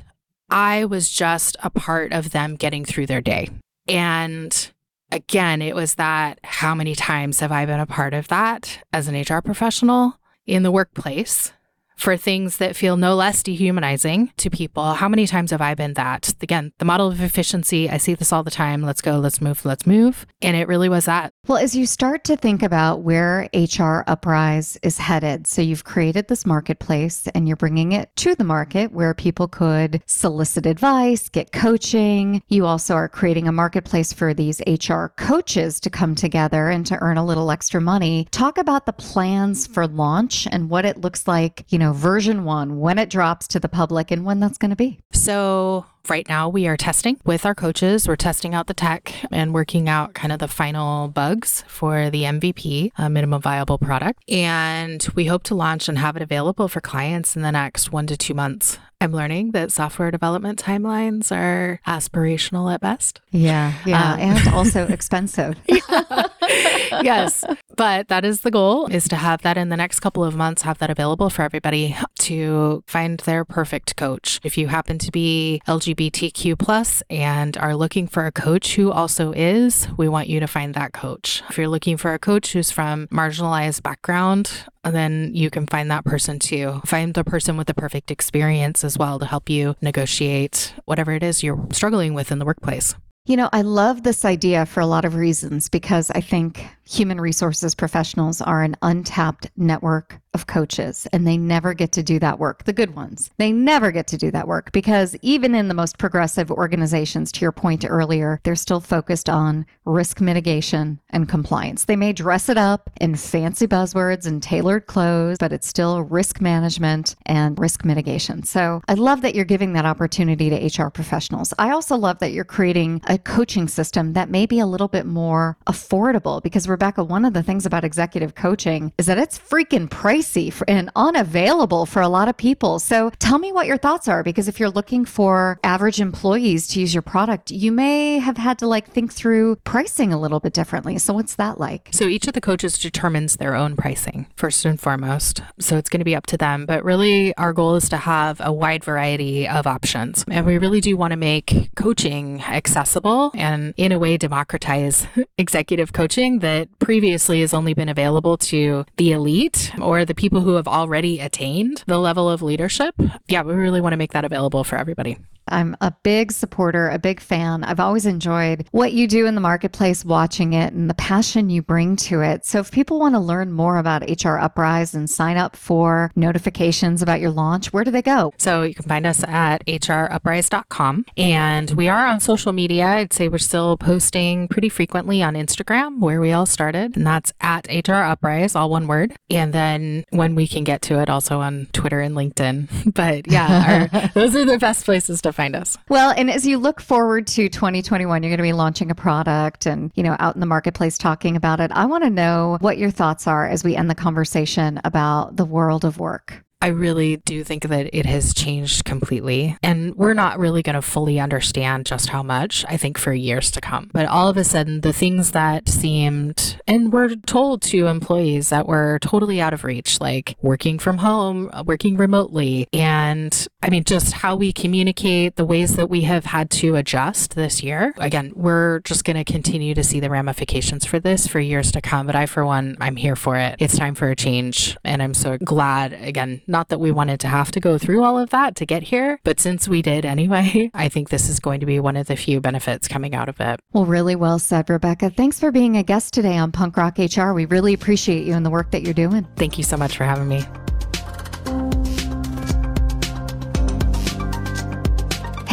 I 0.48 0.84
was 0.84 1.10
just 1.10 1.56
a 1.62 1.70
part 1.70 2.12
of 2.12 2.30
them 2.30 2.56
getting 2.56 2.84
through 2.84 3.06
their 3.06 3.20
day. 3.20 3.48
And 3.88 4.70
again, 5.10 5.62
it 5.62 5.74
was 5.74 5.94
that 5.94 6.38
how 6.44 6.74
many 6.74 6.94
times 6.94 7.40
have 7.40 7.52
I 7.52 7.66
been 7.66 7.80
a 7.80 7.86
part 7.86 8.14
of 8.14 8.28
that 8.28 8.78
as 8.92 9.08
an 9.08 9.20
HR 9.20 9.40
professional 9.40 10.18
in 10.46 10.62
the 10.62 10.70
workplace? 10.70 11.52
For 11.96 12.16
things 12.16 12.58
that 12.58 12.76
feel 12.76 12.96
no 12.96 13.14
less 13.14 13.42
dehumanizing 13.42 14.32
to 14.36 14.50
people. 14.50 14.94
How 14.94 15.08
many 15.08 15.26
times 15.26 15.50
have 15.50 15.60
I 15.60 15.74
been 15.74 15.94
that? 15.94 16.32
Again, 16.42 16.72
the 16.78 16.84
model 16.84 17.08
of 17.08 17.20
efficiency, 17.20 17.88
I 17.88 17.96
see 17.96 18.14
this 18.14 18.32
all 18.32 18.42
the 18.42 18.50
time. 18.50 18.82
Let's 18.82 19.00
go, 19.00 19.18
let's 19.18 19.40
move, 19.40 19.64
let's 19.64 19.86
move. 19.86 20.26
And 20.42 20.56
it 20.56 20.68
really 20.68 20.88
was 20.88 21.06
that. 21.06 21.32
Well, 21.46 21.58
as 21.58 21.74
you 21.74 21.86
start 21.86 22.24
to 22.24 22.36
think 22.36 22.62
about 22.62 23.02
where 23.02 23.48
HR 23.54 24.04
Uprise 24.06 24.78
is 24.82 24.98
headed, 24.98 25.46
so 25.46 25.62
you've 25.62 25.84
created 25.84 26.28
this 26.28 26.44
marketplace 26.44 27.26
and 27.34 27.46
you're 27.46 27.56
bringing 27.56 27.92
it 27.92 28.14
to 28.16 28.34
the 28.34 28.44
market 28.44 28.92
where 28.92 29.14
people 29.14 29.48
could 29.48 30.02
solicit 30.06 30.66
advice, 30.66 31.28
get 31.28 31.52
coaching. 31.52 32.42
You 32.48 32.66
also 32.66 32.94
are 32.94 33.08
creating 33.08 33.48
a 33.48 33.52
marketplace 33.52 34.12
for 34.12 34.34
these 34.34 34.60
HR 34.66 35.06
coaches 35.16 35.80
to 35.80 35.90
come 35.90 36.14
together 36.14 36.68
and 36.68 36.84
to 36.86 36.98
earn 37.00 37.16
a 37.16 37.24
little 37.24 37.50
extra 37.50 37.80
money. 37.80 38.28
Talk 38.30 38.58
about 38.58 38.86
the 38.86 38.92
plans 38.92 39.66
for 39.66 39.86
launch 39.86 40.46
and 40.50 40.68
what 40.68 40.84
it 40.84 40.98
looks 40.98 41.26
like, 41.26 41.64
you 41.68 41.78
know, 41.78 41.85
version 41.92 42.44
one, 42.44 42.78
when 42.78 42.98
it 42.98 43.10
drops 43.10 43.46
to 43.48 43.60
the 43.60 43.68
public 43.68 44.10
and 44.10 44.24
when 44.24 44.40
that's 44.40 44.58
going 44.58 44.70
to 44.70 44.76
be. 44.76 44.98
So, 45.12 45.86
Right 46.08 46.28
now, 46.28 46.48
we 46.48 46.68
are 46.68 46.76
testing 46.76 47.18
with 47.24 47.44
our 47.44 47.54
coaches. 47.54 48.06
We're 48.06 48.14
testing 48.14 48.54
out 48.54 48.68
the 48.68 48.74
tech 48.74 49.12
and 49.32 49.52
working 49.52 49.88
out 49.88 50.14
kind 50.14 50.32
of 50.32 50.38
the 50.38 50.46
final 50.46 51.08
bugs 51.08 51.64
for 51.66 52.10
the 52.10 52.22
MVP, 52.22 52.92
a 52.96 53.10
minimum 53.10 53.42
viable 53.42 53.78
product. 53.78 54.22
And 54.28 55.04
we 55.16 55.26
hope 55.26 55.42
to 55.44 55.56
launch 55.56 55.88
and 55.88 55.98
have 55.98 56.14
it 56.14 56.22
available 56.22 56.68
for 56.68 56.80
clients 56.80 57.34
in 57.34 57.42
the 57.42 57.50
next 57.50 57.90
one 57.90 58.06
to 58.06 58.16
two 58.16 58.34
months. 58.34 58.78
I'm 59.00 59.12
learning 59.12 59.50
that 59.50 59.72
software 59.72 60.10
development 60.10 60.62
timelines 60.62 61.30
are 61.30 61.80
aspirational 61.86 62.72
at 62.72 62.80
best. 62.80 63.20
Yeah, 63.30 63.74
yeah, 63.84 64.14
um, 64.14 64.20
and 64.20 64.48
also 64.54 64.86
expensive. 64.86 65.56
yes, 65.68 67.44
but 67.76 68.08
that 68.08 68.24
is 68.24 68.40
the 68.40 68.50
goal 68.50 68.86
is 68.86 69.06
to 69.08 69.16
have 69.16 69.42
that 69.42 69.58
in 69.58 69.68
the 69.68 69.76
next 69.76 70.00
couple 70.00 70.24
of 70.24 70.34
months 70.34 70.62
have 70.62 70.78
that 70.78 70.88
available 70.88 71.28
for 71.28 71.42
everybody 71.42 71.94
to 72.26 72.82
find 72.86 73.18
their 73.20 73.44
perfect 73.44 73.96
coach. 73.96 74.40
If 74.42 74.58
you 74.58 74.68
happen 74.68 74.98
to 74.98 75.10
be 75.10 75.60
LGBTQ 75.68 76.58
plus 76.58 77.02
and 77.08 77.56
are 77.56 77.76
looking 77.76 78.06
for 78.06 78.26
a 78.26 78.32
coach 78.32 78.74
who 78.74 78.90
also 78.90 79.32
is, 79.32 79.88
we 79.96 80.08
want 80.08 80.28
you 80.28 80.40
to 80.40 80.46
find 80.46 80.74
that 80.74 80.92
coach. 80.92 81.42
If 81.48 81.58
you're 81.58 81.68
looking 81.68 81.96
for 81.96 82.14
a 82.14 82.18
coach 82.18 82.52
who's 82.52 82.70
from 82.70 83.06
marginalized 83.08 83.82
background, 83.82 84.50
then 84.84 85.30
you 85.34 85.50
can 85.50 85.66
find 85.66 85.90
that 85.90 86.04
person 86.04 86.38
too. 86.38 86.80
Find 86.84 87.14
the 87.14 87.24
person 87.24 87.56
with 87.56 87.66
the 87.66 87.74
perfect 87.74 88.10
experience 88.10 88.84
as 88.84 88.98
well 88.98 89.18
to 89.18 89.26
help 89.26 89.48
you 89.48 89.76
negotiate 89.80 90.74
whatever 90.84 91.12
it 91.12 91.22
is 91.22 91.42
you're 91.42 91.66
struggling 91.72 92.14
with 92.14 92.32
in 92.32 92.38
the 92.38 92.44
workplace. 92.44 92.94
You 93.26 93.36
know, 93.36 93.48
I 93.52 93.62
love 93.62 94.04
this 94.04 94.24
idea 94.24 94.66
for 94.66 94.80
a 94.80 94.86
lot 94.86 95.04
of 95.04 95.16
reasons 95.16 95.68
because 95.68 96.12
I 96.12 96.20
think 96.20 96.64
human 96.86 97.20
resources 97.20 97.74
professionals 97.74 98.40
are 98.40 98.62
an 98.62 98.76
untapped 98.82 99.50
network 99.56 100.20
of 100.36 100.46
coaches 100.46 101.08
and 101.12 101.26
they 101.26 101.38
never 101.38 101.74
get 101.74 101.92
to 101.92 102.02
do 102.02 102.18
that 102.20 102.38
work, 102.38 102.64
the 102.64 102.72
good 102.72 102.94
ones. 102.94 103.30
They 103.38 103.50
never 103.52 103.90
get 103.90 104.06
to 104.08 104.18
do 104.18 104.30
that 104.30 104.46
work 104.46 104.70
because 104.70 105.16
even 105.22 105.54
in 105.54 105.68
the 105.68 105.74
most 105.74 105.98
progressive 105.98 106.50
organizations, 106.50 107.32
to 107.32 107.40
your 107.40 107.52
point 107.52 107.86
earlier, 107.88 108.38
they're 108.44 108.54
still 108.54 108.80
focused 108.80 109.30
on 109.30 109.64
risk 109.86 110.20
mitigation 110.20 111.00
and 111.10 111.28
compliance. 111.28 111.86
They 111.86 111.96
may 111.96 112.12
dress 112.12 112.50
it 112.50 112.58
up 112.58 112.90
in 113.00 113.16
fancy 113.16 113.66
buzzwords 113.66 114.26
and 114.26 114.42
tailored 114.42 114.86
clothes, 114.86 115.38
but 115.40 115.52
it's 115.52 115.66
still 115.66 116.02
risk 116.02 116.40
management 116.40 117.16
and 117.24 117.58
risk 117.58 117.84
mitigation. 117.84 118.42
So 118.42 118.82
I 118.88 118.94
love 118.94 119.22
that 119.22 119.34
you're 119.34 119.46
giving 119.46 119.72
that 119.72 119.86
opportunity 119.86 120.50
to 120.50 120.82
HR 120.82 120.90
professionals. 120.90 121.54
I 121.58 121.70
also 121.70 121.96
love 121.96 122.18
that 122.18 122.32
you're 122.32 122.44
creating 122.44 123.00
a 123.06 123.16
coaching 123.16 123.68
system 123.68 124.12
that 124.12 124.28
may 124.28 124.44
be 124.44 124.60
a 124.60 124.66
little 124.66 124.88
bit 124.88 125.06
more 125.06 125.56
affordable 125.66 126.42
because 126.42 126.68
Rebecca, 126.76 127.02
one 127.02 127.24
of 127.24 127.32
the 127.32 127.42
things 127.42 127.64
about 127.64 127.84
executive 127.84 128.34
coaching 128.34 128.92
is 128.98 129.06
that 129.06 129.16
it's 129.16 129.38
freaking 129.38 129.88
pricey 129.88 130.52
and 130.68 130.90
unavailable 130.94 131.86
for 131.86 132.02
a 132.02 132.08
lot 132.08 132.28
of 132.28 132.36
people. 132.36 132.78
So 132.80 133.08
tell 133.18 133.38
me 133.38 133.50
what 133.50 133.66
your 133.66 133.78
thoughts 133.78 134.08
are 134.08 134.22
because 134.22 134.46
if 134.46 134.60
you're 134.60 134.68
looking 134.68 135.06
for 135.06 135.58
average 135.64 136.02
employees 136.02 136.68
to 136.68 136.80
use 136.80 136.92
your 136.92 137.00
product, 137.00 137.50
you 137.50 137.72
may 137.72 138.18
have 138.18 138.36
had 138.36 138.58
to 138.58 138.66
like 138.66 138.90
think 138.90 139.10
through 139.10 139.56
pricing 139.64 140.12
a 140.12 140.20
little 140.20 140.38
bit 140.38 140.52
differently. 140.52 140.98
So 140.98 141.14
what's 141.14 141.36
that 141.36 141.58
like? 141.58 141.88
So 141.92 142.04
each 142.04 142.26
of 142.26 142.34
the 142.34 142.42
coaches 142.42 142.78
determines 142.78 143.36
their 143.36 143.54
own 143.54 143.74
pricing 143.74 144.26
first 144.36 144.66
and 144.66 144.78
foremost. 144.78 145.40
So 145.58 145.78
it's 145.78 145.88
going 145.88 146.00
to 146.00 146.04
be 146.04 146.14
up 146.14 146.26
to 146.26 146.36
them. 146.36 146.66
But 146.66 146.84
really, 146.84 147.34
our 147.38 147.54
goal 147.54 147.76
is 147.76 147.88
to 147.88 147.96
have 147.96 148.38
a 148.44 148.52
wide 148.52 148.84
variety 148.84 149.48
of 149.48 149.66
options. 149.66 150.26
And 150.30 150.44
we 150.44 150.58
really 150.58 150.82
do 150.82 150.94
want 150.94 151.12
to 151.12 151.16
make 151.16 151.70
coaching 151.74 152.42
accessible 152.42 153.30
and 153.34 153.72
in 153.78 153.92
a 153.92 153.98
way 153.98 154.18
democratize 154.18 155.06
executive 155.38 155.94
coaching 155.94 156.40
that 156.40 156.65
previously 156.78 157.40
has 157.40 157.54
only 157.54 157.74
been 157.74 157.88
available 157.88 158.36
to 158.36 158.84
the 158.96 159.12
elite 159.12 159.72
or 159.80 160.04
the 160.04 160.14
people 160.14 160.40
who 160.40 160.54
have 160.54 160.68
already 160.68 161.20
attained 161.20 161.82
the 161.86 161.98
level 161.98 162.28
of 162.28 162.42
leadership. 162.42 162.94
Yeah, 163.28 163.42
we 163.42 163.54
really 163.54 163.80
want 163.80 163.92
to 163.92 163.96
make 163.96 164.12
that 164.12 164.24
available 164.24 164.64
for 164.64 164.76
everybody. 164.76 165.18
I'm 165.48 165.76
a 165.80 165.92
big 166.02 166.32
supporter, 166.32 166.88
a 166.88 166.98
big 166.98 167.20
fan. 167.20 167.64
I've 167.64 167.80
always 167.80 168.06
enjoyed 168.06 168.66
what 168.72 168.92
you 168.92 169.06
do 169.06 169.26
in 169.26 169.34
the 169.34 169.40
marketplace, 169.40 170.04
watching 170.04 170.52
it, 170.52 170.72
and 170.72 170.90
the 170.90 170.94
passion 170.94 171.50
you 171.50 171.62
bring 171.62 171.96
to 171.96 172.20
it. 172.22 172.44
So, 172.44 172.58
if 172.60 172.70
people 172.70 172.98
want 172.98 173.14
to 173.14 173.20
learn 173.20 173.52
more 173.52 173.78
about 173.78 174.08
HR 174.08 174.38
Uprise 174.38 174.94
and 174.94 175.08
sign 175.08 175.36
up 175.36 175.56
for 175.56 176.10
notifications 176.16 177.02
about 177.02 177.20
your 177.20 177.30
launch, 177.30 177.72
where 177.72 177.84
do 177.84 177.90
they 177.90 178.02
go? 178.02 178.32
So, 178.38 178.62
you 178.62 178.74
can 178.74 178.84
find 178.84 179.06
us 179.06 179.22
at 179.24 179.64
hruprise.com. 179.66 181.06
And 181.16 181.70
we 181.72 181.88
are 181.88 182.06
on 182.06 182.20
social 182.20 182.52
media. 182.52 182.86
I'd 182.86 183.12
say 183.12 183.28
we're 183.28 183.38
still 183.38 183.76
posting 183.76 184.48
pretty 184.48 184.68
frequently 184.68 185.22
on 185.22 185.34
Instagram, 185.34 186.00
where 186.00 186.20
we 186.20 186.32
all 186.32 186.46
started, 186.46 186.96
and 186.96 187.06
that's 187.06 187.32
at 187.40 187.66
HR 187.68 187.94
Uprise, 188.02 188.54
all 188.54 188.70
one 188.70 188.86
word. 188.86 189.14
And 189.30 189.52
then 189.52 190.04
when 190.10 190.34
we 190.34 190.46
can 190.46 190.64
get 190.64 190.82
to 190.82 191.00
it, 191.00 191.08
also 191.08 191.40
on 191.40 191.68
Twitter 191.72 192.00
and 192.00 192.14
LinkedIn. 192.14 192.68
But 192.96 193.30
yeah, 193.30 193.90
our, 193.92 194.10
those 194.14 194.34
are 194.34 194.44
the 194.44 194.58
best 194.58 194.84
places 194.84 195.20
to 195.22 195.32
find 195.36 195.54
us. 195.54 195.78
Well, 195.88 196.12
and 196.16 196.30
as 196.30 196.46
you 196.46 196.58
look 196.58 196.80
forward 196.80 197.26
to 197.28 197.48
2021, 197.48 198.22
you're 198.22 198.30
going 198.30 198.38
to 198.38 198.42
be 198.42 198.52
launching 198.52 198.90
a 198.90 198.94
product 198.94 199.66
and, 199.66 199.92
you 199.94 200.02
know, 200.02 200.16
out 200.18 200.34
in 200.34 200.40
the 200.40 200.46
marketplace 200.46 200.98
talking 200.98 201.36
about 201.36 201.60
it. 201.60 201.70
I 201.72 201.86
want 201.86 202.04
to 202.04 202.10
know 202.10 202.56
what 202.60 202.78
your 202.78 202.90
thoughts 202.90 203.26
are 203.26 203.46
as 203.46 203.62
we 203.62 203.76
end 203.76 203.88
the 203.88 203.94
conversation 203.94 204.80
about 204.84 205.36
the 205.36 205.44
world 205.44 205.84
of 205.84 205.98
work. 205.98 206.42
I 206.60 206.68
really 206.68 207.18
do 207.18 207.44
think 207.44 207.64
that 207.68 207.90
it 207.92 208.06
has 208.06 208.32
changed 208.32 208.84
completely. 208.84 209.56
And 209.62 209.94
we're 209.94 210.14
not 210.14 210.38
really 210.38 210.62
going 210.62 210.74
to 210.74 210.82
fully 210.82 211.20
understand 211.20 211.86
just 211.86 212.08
how 212.08 212.22
much, 212.22 212.64
I 212.68 212.76
think, 212.76 212.98
for 212.98 213.12
years 213.12 213.50
to 213.52 213.60
come. 213.60 213.90
But 213.92 214.06
all 214.06 214.28
of 214.28 214.36
a 214.36 214.44
sudden, 214.44 214.80
the 214.80 214.92
things 214.92 215.32
that 215.32 215.68
seemed, 215.68 216.58
and 216.66 216.92
were 216.92 217.14
told 217.14 217.62
to 217.62 217.86
employees 217.86 218.48
that 218.48 218.66
were 218.66 218.98
totally 219.00 219.40
out 219.40 219.52
of 219.52 219.64
reach, 219.64 220.00
like 220.00 220.36
working 220.40 220.78
from 220.78 220.98
home, 220.98 221.50
working 221.66 221.96
remotely, 221.96 222.66
and 222.72 223.46
I 223.62 223.68
mean, 223.68 223.84
just 223.84 224.12
how 224.12 224.36
we 224.36 224.52
communicate, 224.52 225.36
the 225.36 225.44
ways 225.44 225.76
that 225.76 225.90
we 225.90 226.02
have 226.02 226.24
had 226.24 226.50
to 226.50 226.76
adjust 226.76 227.34
this 227.34 227.62
year. 227.62 227.94
Again, 227.98 228.32
we're 228.34 228.80
just 228.80 229.04
going 229.04 229.16
to 229.16 229.24
continue 229.24 229.74
to 229.74 229.82
see 229.82 230.00
the 230.00 230.08
ramifications 230.08 230.84
for 230.84 231.00
this 231.00 231.26
for 231.26 231.40
years 231.40 231.72
to 231.72 231.80
come. 231.80 232.06
But 232.06 232.14
I, 232.14 232.26
for 232.26 232.46
one, 232.46 232.76
I'm 232.80 232.96
here 232.96 233.16
for 233.16 233.36
it. 233.36 233.56
It's 233.58 233.76
time 233.76 233.94
for 233.94 234.08
a 234.08 234.16
change. 234.16 234.76
And 234.84 235.02
I'm 235.02 235.14
so 235.14 235.36
glad, 235.36 235.92
again, 235.94 236.42
not 236.46 236.68
that 236.68 236.80
we 236.80 236.90
wanted 236.90 237.20
to 237.20 237.28
have 237.28 237.50
to 237.52 237.60
go 237.60 237.78
through 237.78 238.04
all 238.04 238.18
of 238.18 238.30
that 238.30 238.56
to 238.56 238.66
get 238.66 238.84
here, 238.84 239.20
but 239.24 239.40
since 239.40 239.68
we 239.68 239.82
did 239.82 240.04
anyway, 240.04 240.70
I 240.74 240.88
think 240.88 241.08
this 241.08 241.28
is 241.28 241.40
going 241.40 241.60
to 241.60 241.66
be 241.66 241.80
one 241.80 241.96
of 241.96 242.06
the 242.06 242.16
few 242.16 242.40
benefits 242.40 242.88
coming 242.88 243.14
out 243.14 243.28
of 243.28 243.40
it. 243.40 243.60
Well, 243.72 243.86
really 243.86 244.16
well 244.16 244.38
said, 244.38 244.70
Rebecca. 244.70 245.10
Thanks 245.10 245.40
for 245.40 245.50
being 245.50 245.76
a 245.76 245.82
guest 245.82 246.14
today 246.14 246.36
on 246.36 246.52
Punk 246.52 246.76
Rock 246.76 246.98
HR. 246.98 247.32
We 247.32 247.46
really 247.46 247.74
appreciate 247.74 248.26
you 248.26 248.34
and 248.34 248.44
the 248.44 248.50
work 248.50 248.70
that 248.70 248.82
you're 248.82 248.94
doing. 248.94 249.26
Thank 249.36 249.58
you 249.58 249.64
so 249.64 249.76
much 249.76 249.96
for 249.96 250.04
having 250.04 250.28
me. 250.28 250.44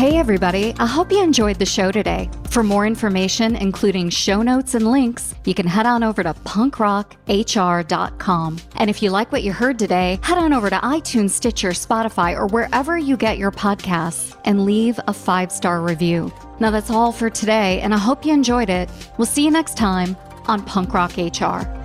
Hey, 0.03 0.17
everybody. 0.17 0.75
I 0.79 0.85
hope 0.85 1.13
you 1.13 1.23
enjoyed 1.23 1.59
the 1.59 1.65
show 1.65 1.89
today. 1.89 2.29
For 2.49 2.61
more 2.61 2.85
information, 2.85 3.55
including 3.55 4.09
show 4.09 4.41
notes 4.41 4.75
and 4.75 4.91
links, 4.91 5.33
you 5.45 5.53
can 5.53 5.65
head 5.65 5.85
on 5.85 6.03
over 6.03 6.21
to 6.23 6.33
punkrockhr.com. 6.33 8.57
And 8.75 8.89
if 8.89 9.01
you 9.01 9.11
like 9.11 9.31
what 9.31 9.43
you 9.43 9.53
heard 9.53 9.79
today, 9.79 10.19
head 10.21 10.37
on 10.37 10.51
over 10.51 10.69
to 10.69 10.75
iTunes, 10.75 11.29
Stitcher, 11.29 11.69
Spotify, 11.69 12.35
or 12.35 12.47
wherever 12.47 12.97
you 12.97 13.15
get 13.15 13.37
your 13.37 13.51
podcasts 13.51 14.37
and 14.43 14.65
leave 14.65 14.99
a 15.07 15.13
five 15.13 15.53
star 15.53 15.81
review. 15.81 16.33
Now, 16.59 16.69
that's 16.69 16.91
all 16.91 17.13
for 17.13 17.29
today, 17.29 17.79
and 17.79 17.93
I 17.93 17.97
hope 17.97 18.25
you 18.25 18.33
enjoyed 18.33 18.69
it. 18.69 18.89
We'll 19.17 19.25
see 19.25 19.45
you 19.45 19.51
next 19.51 19.77
time 19.77 20.17
on 20.47 20.65
Punk 20.65 20.93
Rock 20.93 21.15
HR. 21.15 21.82